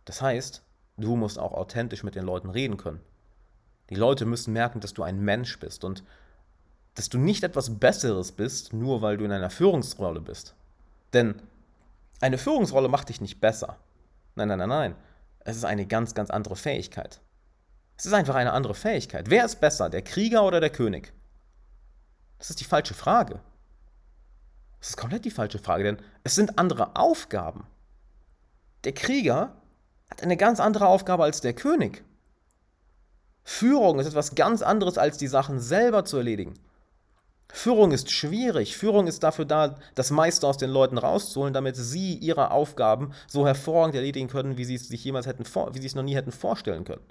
Das 0.05 0.21
heißt, 0.21 0.63
du 0.97 1.15
musst 1.15 1.39
auch 1.39 1.51
authentisch 1.51 2.03
mit 2.03 2.15
den 2.15 2.25
Leuten 2.25 2.49
reden 2.49 2.77
können. 2.77 3.01
Die 3.89 3.95
Leute 3.95 4.25
müssen 4.25 4.53
merken, 4.53 4.79
dass 4.79 4.93
du 4.93 5.03
ein 5.03 5.19
Mensch 5.19 5.59
bist 5.59 5.83
und 5.83 6.03
dass 6.95 7.09
du 7.09 7.17
nicht 7.17 7.43
etwas 7.43 7.79
Besseres 7.79 8.31
bist, 8.31 8.73
nur 8.73 9.01
weil 9.01 9.17
du 9.17 9.25
in 9.25 9.31
einer 9.31 9.49
Führungsrolle 9.49 10.21
bist. 10.21 10.55
Denn 11.13 11.41
eine 12.21 12.37
Führungsrolle 12.37 12.87
macht 12.87 13.09
dich 13.09 13.21
nicht 13.21 13.41
besser. 13.41 13.77
Nein, 14.35 14.47
nein, 14.47 14.59
nein, 14.59 14.69
nein. 14.69 14.95
Es 15.41 15.57
ist 15.57 15.65
eine 15.65 15.85
ganz, 15.85 16.15
ganz 16.15 16.29
andere 16.29 16.55
Fähigkeit. 16.55 17.19
Es 17.97 18.05
ist 18.05 18.13
einfach 18.13 18.35
eine 18.35 18.53
andere 18.53 18.73
Fähigkeit. 18.73 19.29
Wer 19.29 19.45
ist 19.45 19.59
besser, 19.59 19.89
der 19.89 20.01
Krieger 20.01 20.43
oder 20.43 20.59
der 20.59 20.69
König? 20.69 21.13
Das 22.39 22.49
ist 22.49 22.59
die 22.59 22.65
falsche 22.65 22.93
Frage. 22.93 23.39
Das 24.79 24.89
ist 24.89 24.97
komplett 24.97 25.25
die 25.25 25.31
falsche 25.31 25.59
Frage, 25.59 25.83
denn 25.83 25.97
es 26.23 26.35
sind 26.35 26.57
andere 26.59 26.95
Aufgaben. 26.95 27.65
Der 28.83 28.93
Krieger 28.93 29.55
hat 30.09 30.23
eine 30.23 30.37
ganz 30.37 30.59
andere 30.59 30.87
Aufgabe 30.87 31.23
als 31.23 31.41
der 31.41 31.53
König. 31.53 32.03
Führung 33.43 33.99
ist 33.99 34.07
etwas 34.07 34.35
ganz 34.35 34.61
anderes, 34.61 34.97
als 34.97 35.17
die 35.17 35.27
Sachen 35.27 35.59
selber 35.59 36.05
zu 36.05 36.17
erledigen. 36.17 36.55
Führung 37.47 37.91
ist 37.91 38.11
schwierig. 38.11 38.75
Führung 38.75 39.07
ist 39.07 39.23
dafür 39.23 39.45
da, 39.45 39.75
das 39.93 40.11
meiste 40.11 40.47
aus 40.47 40.57
den 40.57 40.71
Leuten 40.71 40.97
rauszuholen, 40.97 41.53
damit 41.53 41.75
sie 41.75 42.15
ihre 42.15 42.51
Aufgaben 42.51 43.13
so 43.27 43.45
hervorragend 43.45 43.95
erledigen 43.95 44.27
können, 44.27 44.57
wie 44.57 44.65
sie 44.65 44.75
es 44.75 44.87
sich 44.87 45.03
jemals 45.03 45.27
hätten, 45.27 45.45
wie 45.45 45.79
sie 45.79 45.87
es 45.87 45.95
noch 45.95 46.03
nie 46.03 46.15
hätten 46.15 46.31
vorstellen 46.31 46.83
können. 46.83 47.05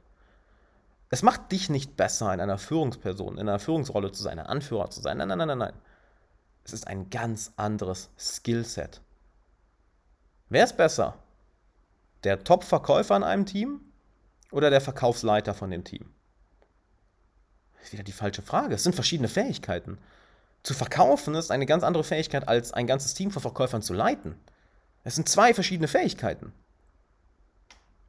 Es 1.09 1.23
macht 1.23 1.53
dich 1.53 1.71
nicht 1.71 1.97
besser, 1.97 2.35
in 2.35 2.41
einer 2.41 2.59
Führungsperson, 2.59 3.39
in 3.39 3.49
einer 3.49 3.61
Führungsrolle 3.61 4.11
zu 4.11 4.23
sein, 4.23 4.39
ein 4.39 4.47
Anführer 4.47 4.91
zu 4.91 5.01
sein. 5.01 5.19
Nein, 5.19 5.29
nein, 5.29 5.39
nein, 5.39 5.49
nein, 5.49 5.59
nein. 5.59 5.75
Es 6.65 6.73
ist 6.73 6.89
ein 6.89 7.11
ganz 7.11 7.53
anderes 7.57 8.11
Skillset. 8.19 9.01
Wer 10.49 10.65
ist 10.65 10.77
besser? 10.77 11.15
Der 12.25 12.43
Top-Verkäufer 12.43 13.17
in 13.17 13.23
einem 13.23 13.47
Team 13.47 13.81
oder 14.51 14.71
der 14.71 14.81
Verkaufsleiter 14.81 15.55
von 15.55 15.71
dem 15.71 15.85
Team? 15.85 16.13
Das 17.75 17.85
ist 17.85 17.93
wieder 17.93 18.03
die 18.03 18.13
falsche 18.13 18.43
Frage. 18.43 18.75
Es 18.75 18.83
sind 18.83 18.95
verschiedene 18.95 19.29
Fähigkeiten. 19.29 19.99
Zu 20.63 20.75
verkaufen 20.75 21.35
ist 21.35 21.51
eine 21.51 21.67
ganz 21.67 21.85
andere 21.85 22.05
Fähigkeit, 22.05 22.49
als 22.49 22.73
ein 22.73 22.87
ganzes 22.87 23.15
Team 23.15 23.31
von 23.31 23.43
Verkäufern 23.43 23.83
zu 23.83 23.93
leiten. 23.93 24.35
Es 25.03 25.17
sind 25.17 25.29
zwei 25.29 25.53
verschiedene 25.53 25.89
Fähigkeiten. 25.89 26.53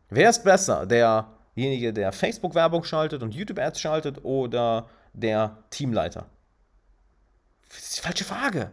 Wer 0.10 0.30
ist 0.30 0.44
besser? 0.44 0.86
Der 0.86 1.28
derjenige, 1.56 1.94
der 1.94 2.12
Facebook-Werbung 2.12 2.84
schaltet 2.84 3.24
und 3.24 3.34
YouTube-Ads 3.34 3.80
schaltet 3.80 4.24
oder 4.24 4.90
der 5.14 5.58
Teamleiter? 5.70 6.26
Das 7.70 7.80
ist 7.80 7.98
die 7.98 8.02
falsche 8.02 8.26
Frage. 8.26 8.72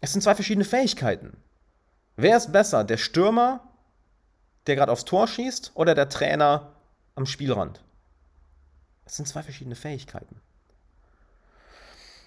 Es 0.00 0.12
sind 0.12 0.22
zwei 0.22 0.34
verschiedene 0.34 0.64
Fähigkeiten. 0.64 1.36
Wer 2.16 2.36
ist 2.36 2.52
besser, 2.52 2.84
der 2.84 2.96
Stürmer, 2.96 3.60
der 4.66 4.76
gerade 4.76 4.92
aufs 4.92 5.04
Tor 5.04 5.28
schießt, 5.28 5.72
oder 5.74 5.94
der 5.94 6.08
Trainer 6.08 6.72
am 7.14 7.26
Spielrand? 7.26 7.82
Es 9.04 9.16
sind 9.16 9.26
zwei 9.26 9.42
verschiedene 9.42 9.76
Fähigkeiten. 9.76 10.40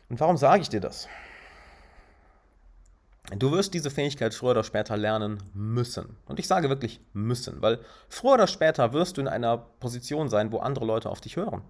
Und 0.10 0.20
warum 0.20 0.38
sage 0.38 0.62
ich 0.62 0.70
dir 0.70 0.82
das? 0.82 1.08
Du 3.38 3.52
wirst 3.52 3.76
diese 3.76 3.92
Fähigkeit 3.92 4.34
früher 4.34 4.52
oder 4.52 4.64
später 4.64 4.98
lernen 4.98 5.44
müssen. 5.54 6.18
Und 6.26 6.40
ich 6.40 6.48
sage 6.48 6.70
wirklich 6.70 7.00
müssen, 7.14 7.62
weil 7.62 7.80
früher 8.08 8.34
oder 8.34 8.48
später 8.48 8.92
wirst 8.94 9.18
du 9.18 9.22
in 9.22 9.28
einer 9.28 9.58
Position 9.58 10.30
sein, 10.30 10.52
wo 10.52 10.60
andere 10.60 10.86
Leute 10.86 11.10
auf 11.10 11.22
dich 11.22 11.36
hören. 11.36 11.62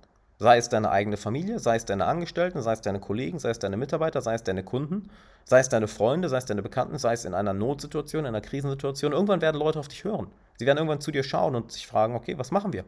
Sei 0.41 0.57
es 0.57 0.69
deine 0.69 0.89
eigene 0.89 1.17
Familie, 1.17 1.59
sei 1.59 1.75
es 1.75 1.83
deine 1.83 2.05
Angestellten, 2.05 2.61
sei 2.61 2.71
es 2.71 2.79
deine 2.79 3.01
Kollegen, 3.01 3.39
sei 3.39 3.49
es 3.49 3.59
deine 3.59 3.75
Mitarbeiter, 3.75 4.21
sei 4.21 4.35
es 4.35 4.43
deine 4.43 4.63
Kunden, 4.63 5.09
sei 5.43 5.59
es 5.59 5.67
deine 5.67 5.89
Freunde, 5.89 6.29
sei 6.29 6.37
es 6.37 6.45
deine 6.45 6.61
Bekannten, 6.61 6.97
sei 6.97 7.11
es 7.11 7.25
in 7.25 7.33
einer 7.33 7.53
Notsituation, 7.53 8.21
in 8.21 8.27
einer 8.27 8.39
Krisensituation. 8.39 9.11
Irgendwann 9.11 9.41
werden 9.41 9.59
Leute 9.59 9.79
auf 9.79 9.89
dich 9.89 10.05
hören. 10.05 10.27
Sie 10.55 10.65
werden 10.65 10.77
irgendwann 10.77 11.01
zu 11.01 11.11
dir 11.11 11.23
schauen 11.23 11.55
und 11.55 11.73
sich 11.73 11.87
fragen, 11.87 12.15
okay, 12.15 12.37
was 12.37 12.51
machen 12.51 12.71
wir? 12.71 12.85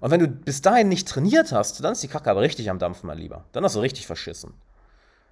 Und 0.00 0.10
wenn 0.10 0.18
du 0.18 0.26
bis 0.26 0.60
dahin 0.60 0.88
nicht 0.88 1.06
trainiert 1.06 1.52
hast, 1.52 1.84
dann 1.84 1.92
ist 1.92 2.02
die 2.02 2.08
Kacke 2.08 2.28
aber 2.28 2.40
richtig 2.40 2.68
am 2.68 2.80
Dampfen, 2.80 3.06
mein 3.06 3.18
Lieber. 3.18 3.44
Dann 3.52 3.62
hast 3.62 3.76
du 3.76 3.80
richtig 3.80 4.08
verschissen. 4.08 4.54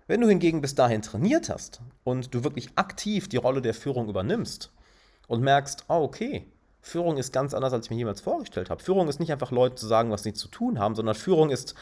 Wenn 0.06 0.20
du 0.20 0.28
hingegen 0.28 0.60
bis 0.60 0.76
dahin 0.76 1.02
trainiert 1.02 1.48
hast 1.48 1.80
und 2.04 2.32
du 2.32 2.44
wirklich 2.44 2.70
aktiv 2.76 3.28
die 3.28 3.38
Rolle 3.38 3.60
der 3.60 3.74
Führung 3.74 4.08
übernimmst 4.08 4.70
und 5.26 5.42
merkst, 5.42 5.86
oh, 5.88 6.02
okay, 6.02 6.46
Führung 6.82 7.18
ist 7.18 7.32
ganz 7.32 7.54
anders, 7.54 7.72
als 7.72 7.86
ich 7.86 7.90
mir 7.90 7.96
jemals 7.96 8.20
vorgestellt 8.20 8.70
habe. 8.70 8.82
Führung 8.82 9.08
ist 9.08 9.20
nicht 9.20 9.32
einfach 9.32 9.50
Leute 9.50 9.74
zu 9.74 9.86
sagen, 9.86 10.10
was 10.10 10.22
sie 10.22 10.32
zu 10.32 10.48
tun 10.48 10.78
haben, 10.78 10.94
sondern 10.94 11.14
Führung 11.14 11.50
ist 11.50 11.74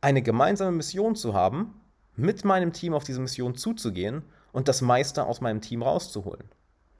eine 0.00 0.22
gemeinsame 0.22 0.72
Mission 0.72 1.16
zu 1.16 1.34
haben, 1.34 1.80
mit 2.14 2.44
meinem 2.44 2.72
Team 2.72 2.94
auf 2.94 3.04
diese 3.04 3.20
Mission 3.20 3.54
zuzugehen 3.56 4.22
und 4.52 4.68
das 4.68 4.80
meiste 4.80 5.24
aus 5.24 5.40
meinem 5.40 5.60
Team 5.60 5.82
rauszuholen. 5.82 6.48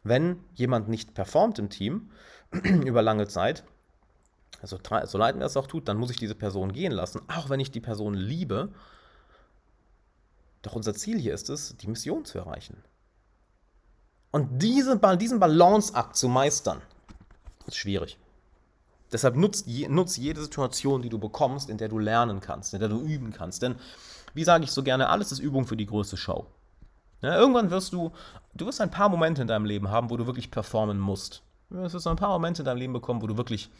Wenn 0.05 0.45
jemand 0.55 0.89
nicht 0.89 1.15
performt 1.15 1.59
im 1.59 1.71
Team 1.71 2.11
über 2.53 3.03
lange 3.03 3.29
Zeit, 3.29 3.65
also 4.61 4.79
so 5.05 5.19
leid 5.19 5.37
mir 5.37 5.43
das 5.43 5.57
auch 5.57 5.67
tut, 5.67 5.89
dann 5.89 5.97
muss 5.97 6.11
ich 6.11 6.17
diese 6.17 6.35
Person 6.35 6.73
gehen 6.73 6.93
lassen, 6.93 7.21
auch 7.29 7.51
wenn 7.51 7.61
ich 7.61 7.71
die 7.71 7.81
Person 7.81 8.15
liebe 8.15 8.71
doch 10.63 10.75
unser 10.75 10.95
Ziel 10.95 11.19
hier 11.19 11.35
ist 11.35 11.51
es, 11.51 11.77
die 11.77 11.87
Mission 11.87 12.25
zu 12.25 12.39
erreichen. 12.39 12.83
Und 14.31 14.63
diese, 14.63 14.99
diesen 15.17 15.41
Balanceakt 15.41 16.17
zu 16.17 16.29
meistern, 16.29 16.83
ist 17.69 17.77
schwierig. 17.77 18.19
Deshalb 19.13 19.37
nutzt 19.37 19.67
nutz 19.89 20.17
jede 20.17 20.43
Situation, 20.43 21.03
die 21.03 21.09
du 21.09 21.19
bekommst, 21.19 21.71
in 21.71 21.79
der 21.79 21.89
du 21.89 21.99
lernen 21.99 22.41
kannst, 22.41 22.75
in 22.75 22.81
der 22.81 22.89
du 22.89 23.01
üben 23.01 23.33
kannst. 23.33 23.63
Denn, 23.63 23.77
wie 24.35 24.45
sage 24.45 24.65
ich 24.65 24.71
so 24.71 24.83
gerne, 24.83 25.09
alles 25.09 25.33
ist 25.33 25.39
Übung 25.39 25.67
für 25.67 25.77
die 25.77 25.87
größte 25.87 26.17
Show. 26.17 26.47
Ja, 27.23 27.37
irgendwann 27.37 27.71
wirst 27.71 27.93
du, 27.93 28.13
du 28.55 28.67
wirst 28.67 28.81
ein 28.81 28.91
paar 28.91 29.09
Momente 29.09 29.43
in 29.43 29.49
deinem 29.49 29.65
Leben 29.65 29.91
haben, 29.91 30.11
wo 30.11 30.17
du 30.17 30.27
wirklich 30.27 30.51
performen 30.51 30.99
musst. 30.99 31.43
Du 31.71 31.77
wirst 31.77 32.07
ein 32.07 32.17
paar 32.17 32.31
Momente 32.31 32.63
in 32.63 32.67
deinem 32.67 32.79
Leben 32.79 32.93
bekommen, 32.93 33.23
wo 33.23 33.27
du 33.27 33.37
wirklich, 33.37 33.71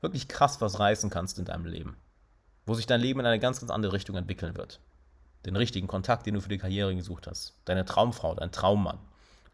wirklich 0.00 0.28
krass 0.28 0.60
was 0.60 0.78
reißen 0.78 1.10
kannst 1.10 1.38
in 1.38 1.44
deinem 1.44 1.66
Leben. 1.66 1.96
Wo 2.66 2.74
sich 2.74 2.86
dein 2.86 3.00
Leben 3.00 3.20
in 3.20 3.26
eine 3.26 3.40
ganz, 3.40 3.60
ganz 3.60 3.70
andere 3.70 3.92
Richtung 3.92 4.16
entwickeln 4.16 4.56
wird 4.56 4.80
den 5.44 5.56
richtigen 5.56 5.86
Kontakt, 5.86 6.26
den 6.26 6.34
du 6.34 6.40
für 6.40 6.48
die 6.48 6.58
Karriere 6.58 6.94
gesucht 6.94 7.26
hast, 7.26 7.54
deine 7.64 7.84
Traumfrau, 7.84 8.34
dein 8.34 8.52
Traummann, 8.52 8.98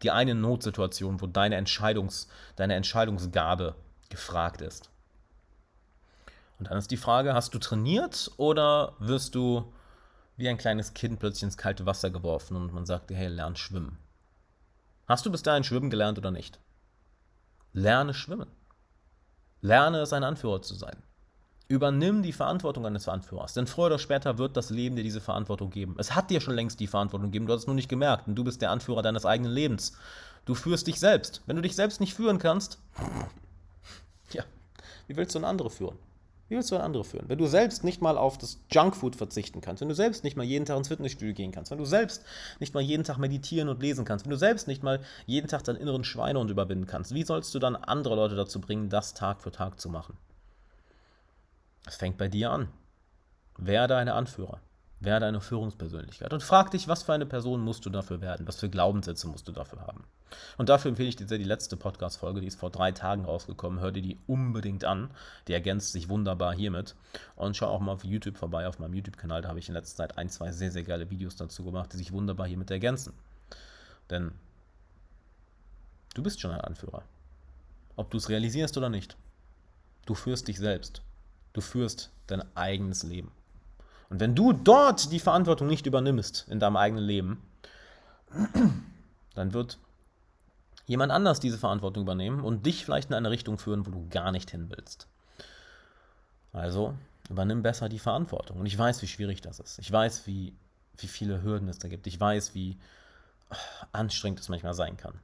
die 0.03 0.11
eine 0.11 0.35
Notsituation, 0.35 1.21
wo 1.21 1.27
deine, 1.27 1.55
Entscheidungs, 1.55 2.27
deine 2.55 2.75
Entscheidungsgabe 2.75 3.75
gefragt 4.09 4.61
ist. 4.61 4.89
Und 6.59 6.69
dann 6.69 6.77
ist 6.77 6.91
die 6.91 6.97
Frage, 6.97 7.33
hast 7.33 7.53
du 7.53 7.59
trainiert 7.59 8.31
oder 8.37 8.93
wirst 8.99 9.35
du 9.35 9.73
wie 10.37 10.49
ein 10.49 10.57
kleines 10.57 10.93
Kind 10.93 11.19
plötzlich 11.19 11.43
ins 11.43 11.57
kalte 11.57 11.85
Wasser 11.85 12.09
geworfen 12.09 12.55
und 12.55 12.73
man 12.73 12.85
sagt 12.85 13.09
dir, 13.09 13.15
hey, 13.15 13.27
lern 13.27 13.55
schwimmen. 13.55 13.97
Hast 15.07 15.25
du 15.25 15.31
bis 15.31 15.43
dahin 15.43 15.63
schwimmen 15.63 15.89
gelernt 15.89 16.17
oder 16.17 16.31
nicht? 16.31 16.59
Lerne 17.73 18.13
schwimmen. 18.13 18.49
Lerne 19.61 19.99
es, 19.99 20.13
ein 20.13 20.23
Anführer 20.23 20.61
zu 20.61 20.75
sein. 20.75 21.03
Übernimm 21.71 22.21
die 22.21 22.33
Verantwortung 22.33 22.85
eines 22.85 23.07
Anführers, 23.07 23.53
denn 23.53 23.65
früher 23.65 23.85
oder 23.85 23.97
später 23.97 24.37
wird 24.37 24.57
das 24.57 24.71
Leben 24.71 24.97
dir 24.97 25.03
diese 25.03 25.21
Verantwortung 25.21 25.69
geben. 25.69 25.95
Es 25.97 26.13
hat 26.13 26.29
dir 26.29 26.41
schon 26.41 26.53
längst 26.53 26.81
die 26.81 26.87
Verantwortung 26.87 27.31
gegeben, 27.31 27.47
du 27.47 27.53
hast 27.53 27.61
es 27.61 27.67
nur 27.67 27.77
nicht 27.77 27.87
gemerkt 27.87 28.27
und 28.27 28.35
du 28.35 28.43
bist 28.43 28.61
der 28.61 28.71
Anführer 28.71 29.01
deines 29.01 29.25
eigenen 29.25 29.53
Lebens. 29.53 29.93
Du 30.43 30.53
führst 30.53 30.87
dich 30.87 30.99
selbst. 30.99 31.41
Wenn 31.45 31.55
du 31.55 31.61
dich 31.61 31.77
selbst 31.77 32.01
nicht 32.01 32.13
führen 32.13 32.39
kannst, 32.39 32.77
ja, 34.33 34.43
wie 35.07 35.15
willst 35.15 35.33
du 35.33 35.39
eine 35.39 35.47
andere 35.47 35.69
führen? 35.69 35.97
Wie 36.49 36.55
willst 36.55 36.71
du 36.71 36.75
eine 36.75 36.83
andere 36.83 37.05
führen? 37.05 37.29
Wenn 37.29 37.37
du 37.37 37.47
selbst 37.47 37.85
nicht 37.85 38.01
mal 38.01 38.17
auf 38.17 38.37
das 38.37 38.59
Junkfood 38.69 39.15
verzichten 39.15 39.61
kannst, 39.61 39.79
wenn 39.79 39.87
du 39.87 39.95
selbst 39.95 40.25
nicht 40.25 40.35
mal 40.35 40.43
jeden 40.43 40.65
Tag 40.65 40.75
ins 40.75 40.89
Fitnessstudio 40.89 41.33
gehen 41.33 41.53
kannst, 41.53 41.71
wenn 41.71 41.77
du 41.77 41.85
selbst 41.85 42.25
nicht 42.59 42.73
mal 42.73 42.83
jeden 42.83 43.05
Tag 43.05 43.17
meditieren 43.17 43.69
und 43.69 43.81
lesen 43.81 44.03
kannst, 44.03 44.25
wenn 44.25 44.31
du 44.31 44.37
selbst 44.37 44.67
nicht 44.67 44.83
mal 44.83 44.99
jeden 45.25 45.47
Tag 45.47 45.63
deinen 45.63 45.77
inneren 45.77 46.03
Schweinehund 46.03 46.51
überwinden 46.51 46.85
kannst, 46.85 47.13
wie 47.13 47.23
sollst 47.23 47.55
du 47.55 47.59
dann 47.59 47.77
andere 47.77 48.15
Leute 48.17 48.35
dazu 48.35 48.59
bringen, 48.59 48.89
das 48.89 49.13
Tag 49.13 49.39
für 49.39 49.51
Tag 49.51 49.79
zu 49.79 49.87
machen? 49.87 50.17
Es 51.85 51.95
fängt 51.95 52.17
bei 52.17 52.27
dir 52.27 52.51
an. 52.51 52.69
Werde 53.57 53.97
eine 53.97 54.13
Anführer. 54.13 54.59
Werde 54.99 55.25
eine 55.25 55.41
Führungspersönlichkeit. 55.41 56.31
Und 56.31 56.43
frag 56.43 56.69
dich, 56.71 56.87
was 56.87 57.01
für 57.01 57.13
eine 57.13 57.25
Person 57.25 57.61
musst 57.61 57.85
du 57.85 57.89
dafür 57.89 58.21
werden? 58.21 58.47
Was 58.47 58.59
für 58.59 58.69
Glaubenssätze 58.69 59.27
musst 59.27 59.47
du 59.47 59.51
dafür 59.51 59.81
haben? 59.81 60.03
Und 60.57 60.69
dafür 60.69 60.89
empfehle 60.89 61.09
ich 61.09 61.15
dir 61.15 61.25
die 61.25 61.43
letzte 61.43 61.75
Podcast-Folge, 61.75 62.39
die 62.39 62.47
ist 62.47 62.59
vor 62.59 62.69
drei 62.69 62.91
Tagen 62.91 63.25
rausgekommen. 63.25 63.79
Hör 63.79 63.91
dir 63.91 64.03
die 64.03 64.19
unbedingt 64.27 64.85
an. 64.85 65.09
Die 65.47 65.53
ergänzt 65.53 65.91
sich 65.91 66.07
wunderbar 66.07 66.53
hiermit. 66.53 66.95
Und 67.35 67.57
schau 67.57 67.67
auch 67.67 67.79
mal 67.79 67.93
auf 67.93 68.03
YouTube 68.03 68.37
vorbei, 68.37 68.67
auf 68.67 68.77
meinem 68.77 68.93
YouTube-Kanal. 68.93 69.41
Da 69.41 69.49
habe 69.49 69.57
ich 69.57 69.69
in 69.69 69.73
letzter 69.73 69.97
Zeit 69.97 70.19
ein, 70.19 70.29
zwei 70.29 70.51
sehr, 70.51 70.71
sehr 70.71 70.83
geile 70.83 71.09
Videos 71.09 71.35
dazu 71.35 71.63
gemacht, 71.63 71.91
die 71.93 71.97
sich 71.97 72.11
wunderbar 72.11 72.47
hiermit 72.47 72.69
ergänzen. 72.69 73.13
Denn 74.11 74.31
du 76.13 76.21
bist 76.21 76.39
schon 76.39 76.51
ein 76.51 76.61
Anführer. 76.61 77.03
Ob 77.95 78.11
du 78.11 78.17
es 78.17 78.29
realisierst 78.29 78.77
oder 78.77 78.89
nicht. 78.89 79.17
Du 80.05 80.13
führst 80.13 80.47
dich 80.47 80.59
selbst. 80.59 81.01
Du 81.53 81.61
führst 81.61 82.11
dein 82.27 82.43
eigenes 82.55 83.03
Leben. 83.03 83.31
Und 84.09 84.19
wenn 84.19 84.35
du 84.35 84.53
dort 84.53 85.11
die 85.11 85.19
Verantwortung 85.19 85.67
nicht 85.67 85.85
übernimmst 85.85 86.47
in 86.49 86.59
deinem 86.59 86.75
eigenen 86.75 87.03
Leben, 87.03 87.41
dann 89.35 89.53
wird 89.53 89.77
jemand 90.85 91.11
anders 91.11 91.39
diese 91.39 91.57
Verantwortung 91.57 92.03
übernehmen 92.03 92.41
und 92.41 92.65
dich 92.65 92.83
vielleicht 92.83 93.09
in 93.09 93.15
eine 93.15 93.29
Richtung 93.29 93.57
führen, 93.57 93.85
wo 93.85 93.91
du 93.91 94.07
gar 94.09 94.31
nicht 94.31 94.51
hin 94.51 94.69
willst. 94.69 95.07
Also 96.53 96.93
übernimm 97.29 97.63
besser 97.63 97.87
die 97.87 97.99
Verantwortung. 97.99 98.59
Und 98.59 98.65
ich 98.65 98.77
weiß, 98.77 99.01
wie 99.01 99.07
schwierig 99.07 99.41
das 99.41 99.59
ist. 99.59 99.79
Ich 99.79 99.91
weiß, 99.91 100.27
wie, 100.27 100.53
wie 100.97 101.07
viele 101.07 101.41
Hürden 101.41 101.69
es 101.69 101.79
da 101.79 101.87
gibt. 101.87 102.07
Ich 102.07 102.19
weiß, 102.19 102.53
wie 102.53 102.77
anstrengend 103.91 104.39
es 104.39 104.49
manchmal 104.49 104.73
sein 104.73 104.97
kann. 104.97 105.19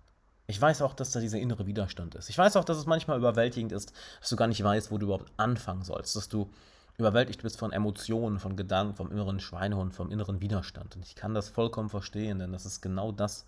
Ich 0.50 0.62
weiß 0.62 0.82
auch, 0.82 0.94
dass 0.94 1.12
da 1.12 1.20
dieser 1.20 1.40
innere 1.40 1.68
Widerstand 1.68 2.16
ist. 2.16 2.30
Ich 2.30 2.38
weiß 2.38 2.56
auch, 2.56 2.64
dass 2.64 2.78
es 2.78 2.86
manchmal 2.86 3.18
überwältigend 3.18 3.74
ist, 3.74 3.92
dass 4.22 4.30
du 4.30 4.38
gar 4.38 4.48
nicht 4.48 4.64
weißt, 4.64 4.92
wo 4.92 4.98
du 4.98 5.08
überhaupt 5.08 5.32
anfangen 5.36 5.84
sollst, 5.84 6.16
dass 6.16 6.30
du 6.30 6.50
überwältigt 6.98 7.44
bist 7.44 7.60
von 7.60 7.74
Emotionen, 7.74 8.40
von 8.40 8.56
Gedanken, 8.56 8.96
vom 8.96 9.12
inneren 9.12 9.42
Schweinehund, 9.42 9.94
vom 9.94 10.10
inneren 10.10 10.40
Widerstand. 10.40 10.96
Und 10.96 11.06
ich 11.06 11.16
kann 11.16 11.34
das 11.34 11.50
vollkommen 11.50 11.90
verstehen, 11.90 12.40
denn 12.40 12.54
das 12.54 12.66
ist 12.66 12.82
genau 12.82 13.12
das, 13.12 13.46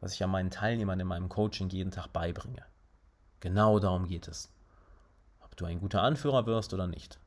was 0.00 0.12
ich 0.12 0.18
ja 0.18 0.26
meinen 0.26 0.50
Teilnehmern 0.50 1.00
in 1.00 1.06
meinem 1.06 1.30
Coaching 1.30 1.70
jeden 1.70 1.90
Tag 1.90 2.12
beibringe. 2.12 2.62
Genau 3.40 3.78
darum 3.78 4.06
geht 4.06 4.28
es. 4.28 4.50
Ob 5.40 5.56
du 5.56 5.64
ein 5.64 5.80
guter 5.80 6.02
Anführer 6.02 6.44
wirst 6.44 6.74
oder 6.74 6.86
nicht. 6.86 7.18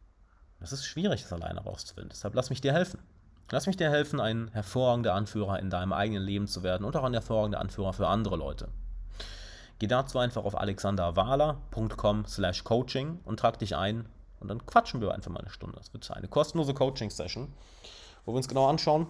Das 0.59 0.71
ist 0.71 0.85
schwierig, 0.85 1.23
das 1.23 1.33
alleine 1.33 1.61
rauszufinden. 1.61 2.09
Deshalb 2.09 2.35
lass 2.35 2.51
mich 2.51 2.61
dir 2.61 2.71
helfen. 2.71 2.99
Lass 3.49 3.65
mich 3.65 3.77
dir 3.77 3.89
helfen, 3.89 4.21
ein 4.21 4.49
hervorragender 4.53 5.15
Anführer 5.15 5.59
in 5.59 5.69
deinem 5.69 5.91
eigenen 5.91 6.23
Leben 6.23 6.47
zu 6.47 6.63
werden 6.63 6.85
und 6.85 6.95
auch 6.95 7.03
ein 7.03 7.13
hervorragender 7.13 7.59
Anführer 7.59 7.93
für 7.93 8.07
andere 8.07 8.37
Leute. 8.37 8.69
Geh 9.79 9.87
dazu 9.87 10.19
einfach 10.19 10.43
auf 10.43 10.55
alexanderwahler.com 10.57 12.25
slash 12.27 12.63
coaching 12.63 13.19
und 13.23 13.39
trag 13.39 13.57
dich 13.59 13.75
ein 13.75 14.07
und 14.39 14.47
dann 14.47 14.65
quatschen 14.65 15.01
wir 15.01 15.13
einfach 15.13 15.31
mal 15.31 15.41
eine 15.41 15.49
Stunde. 15.49 15.77
Das 15.77 15.93
wird 15.93 16.09
eine 16.11 16.27
kostenlose 16.27 16.73
Coaching-Session. 16.73 17.51
wo 18.25 18.33
wir 18.33 18.37
uns 18.37 18.47
genau 18.47 18.67
anschauen, 18.67 19.07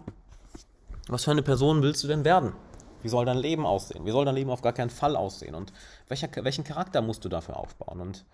was 1.08 1.26
für 1.26 1.32
eine 1.32 1.44
Person 1.44 1.82
willst 1.82 2.04
du 2.04 2.08
denn 2.08 2.24
werden? 2.24 2.54
Wie 3.02 3.10
soll 3.10 3.26
dein 3.26 3.38
Leben 3.38 3.66
aussehen? 3.66 4.06
Wie 4.06 4.12
soll 4.12 4.26
dein 4.26 4.36
Leben 4.36 4.52
auf 4.52 4.62
gar 4.62 4.74
keinen 4.74 4.90
Fall 4.92 5.16
aussehen? 5.16 5.56
Und 5.56 5.74
welcher, 6.08 6.30
welchen 6.44 6.64
Charakter 6.64 7.02
musst 7.02 7.26
du 7.26 7.30
dafür 7.30 7.58
aufbauen? 7.58 8.00
Und 8.00 8.26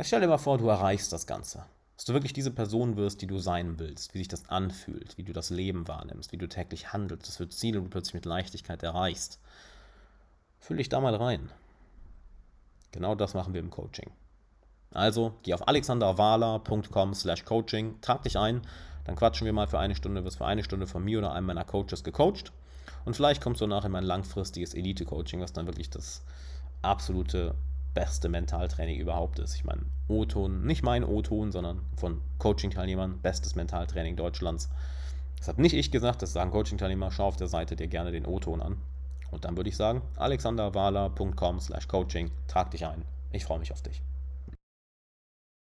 stell 0.00 0.20
dir 0.20 0.28
mal 0.28 0.38
vor, 0.38 0.58
du 0.58 0.68
erreichst 0.68 1.12
das 1.12 1.26
Ganze. 1.26 1.64
Dass 1.96 2.04
du 2.04 2.12
wirklich 2.12 2.32
diese 2.32 2.50
Person 2.50 2.96
wirst, 2.96 3.22
die 3.22 3.26
du 3.26 3.38
sein 3.38 3.78
willst, 3.78 4.14
wie 4.14 4.18
sich 4.18 4.28
das 4.28 4.48
anfühlt, 4.48 5.16
wie 5.16 5.24
du 5.24 5.32
das 5.32 5.50
Leben 5.50 5.88
wahrnimmst, 5.88 6.30
wie 6.30 6.36
du 6.36 6.46
täglich 6.46 6.92
handelst, 6.92 7.26
was 7.28 7.36
für 7.36 7.48
Ziele 7.48 7.80
du 7.80 7.88
plötzlich 7.88 8.14
mit 8.14 8.26
Leichtigkeit 8.26 8.82
erreichst. 8.82 9.40
Fühl 10.66 10.78
dich 10.78 10.88
da 10.88 11.00
mal 11.00 11.14
rein. 11.14 11.48
Genau 12.90 13.14
das 13.14 13.34
machen 13.34 13.54
wir 13.54 13.60
im 13.60 13.70
Coaching. 13.70 14.10
Also 14.90 15.34
geh 15.44 15.54
auf 15.54 15.68
alexanderwahler.com 15.68 17.14
slash 17.14 17.44
coaching, 17.44 18.00
trag 18.00 18.22
dich 18.22 18.36
ein, 18.36 18.62
dann 19.04 19.14
quatschen 19.14 19.44
wir 19.44 19.52
mal 19.52 19.68
für 19.68 19.78
eine 19.78 19.94
Stunde, 19.94 20.24
wirst 20.24 20.38
für 20.38 20.46
eine 20.46 20.64
Stunde 20.64 20.88
von 20.88 21.04
mir 21.04 21.18
oder 21.18 21.32
einem 21.34 21.46
meiner 21.46 21.62
Coaches 21.62 22.02
gecoacht 22.02 22.50
und 23.04 23.14
vielleicht 23.14 23.40
kommst 23.40 23.60
du 23.60 23.68
nachher 23.68 23.86
in 23.86 23.92
mein 23.92 24.02
langfristiges 24.02 24.74
Elite-Coaching, 24.74 25.40
was 25.40 25.52
dann 25.52 25.66
wirklich 25.66 25.88
das 25.88 26.24
absolute 26.82 27.54
beste 27.94 28.28
Mentaltraining 28.28 28.98
überhaupt 28.98 29.38
ist. 29.38 29.54
Ich 29.54 29.62
meine, 29.62 29.82
O-Ton, 30.08 30.66
nicht 30.66 30.82
mein 30.82 31.04
O-Ton, 31.04 31.52
sondern 31.52 31.82
von 31.94 32.20
Coaching-Teilnehmern, 32.38 33.20
bestes 33.22 33.54
Mentaltraining 33.54 34.16
Deutschlands. 34.16 34.68
Das 35.38 35.46
habe 35.46 35.62
nicht 35.62 35.74
ich 35.74 35.92
gesagt, 35.92 36.22
das 36.22 36.32
sagen 36.32 36.50
Coaching-Teilnehmer. 36.50 37.12
Schau 37.12 37.26
auf 37.26 37.36
der 37.36 37.46
Seite 37.46 37.76
dir 37.76 37.86
gerne 37.86 38.10
den 38.10 38.26
O-Ton 38.26 38.60
an. 38.60 38.78
Und 39.30 39.44
dann 39.44 39.56
würde 39.56 39.68
ich 39.68 39.76
sagen, 39.76 40.02
alexanderwahler.com 40.16 41.60
slash 41.60 41.88
coaching, 41.88 42.30
trag 42.46 42.70
dich 42.70 42.86
ein. 42.86 43.04
Ich 43.32 43.44
freue 43.44 43.58
mich 43.58 43.72
auf 43.72 43.82
dich. 43.82 44.02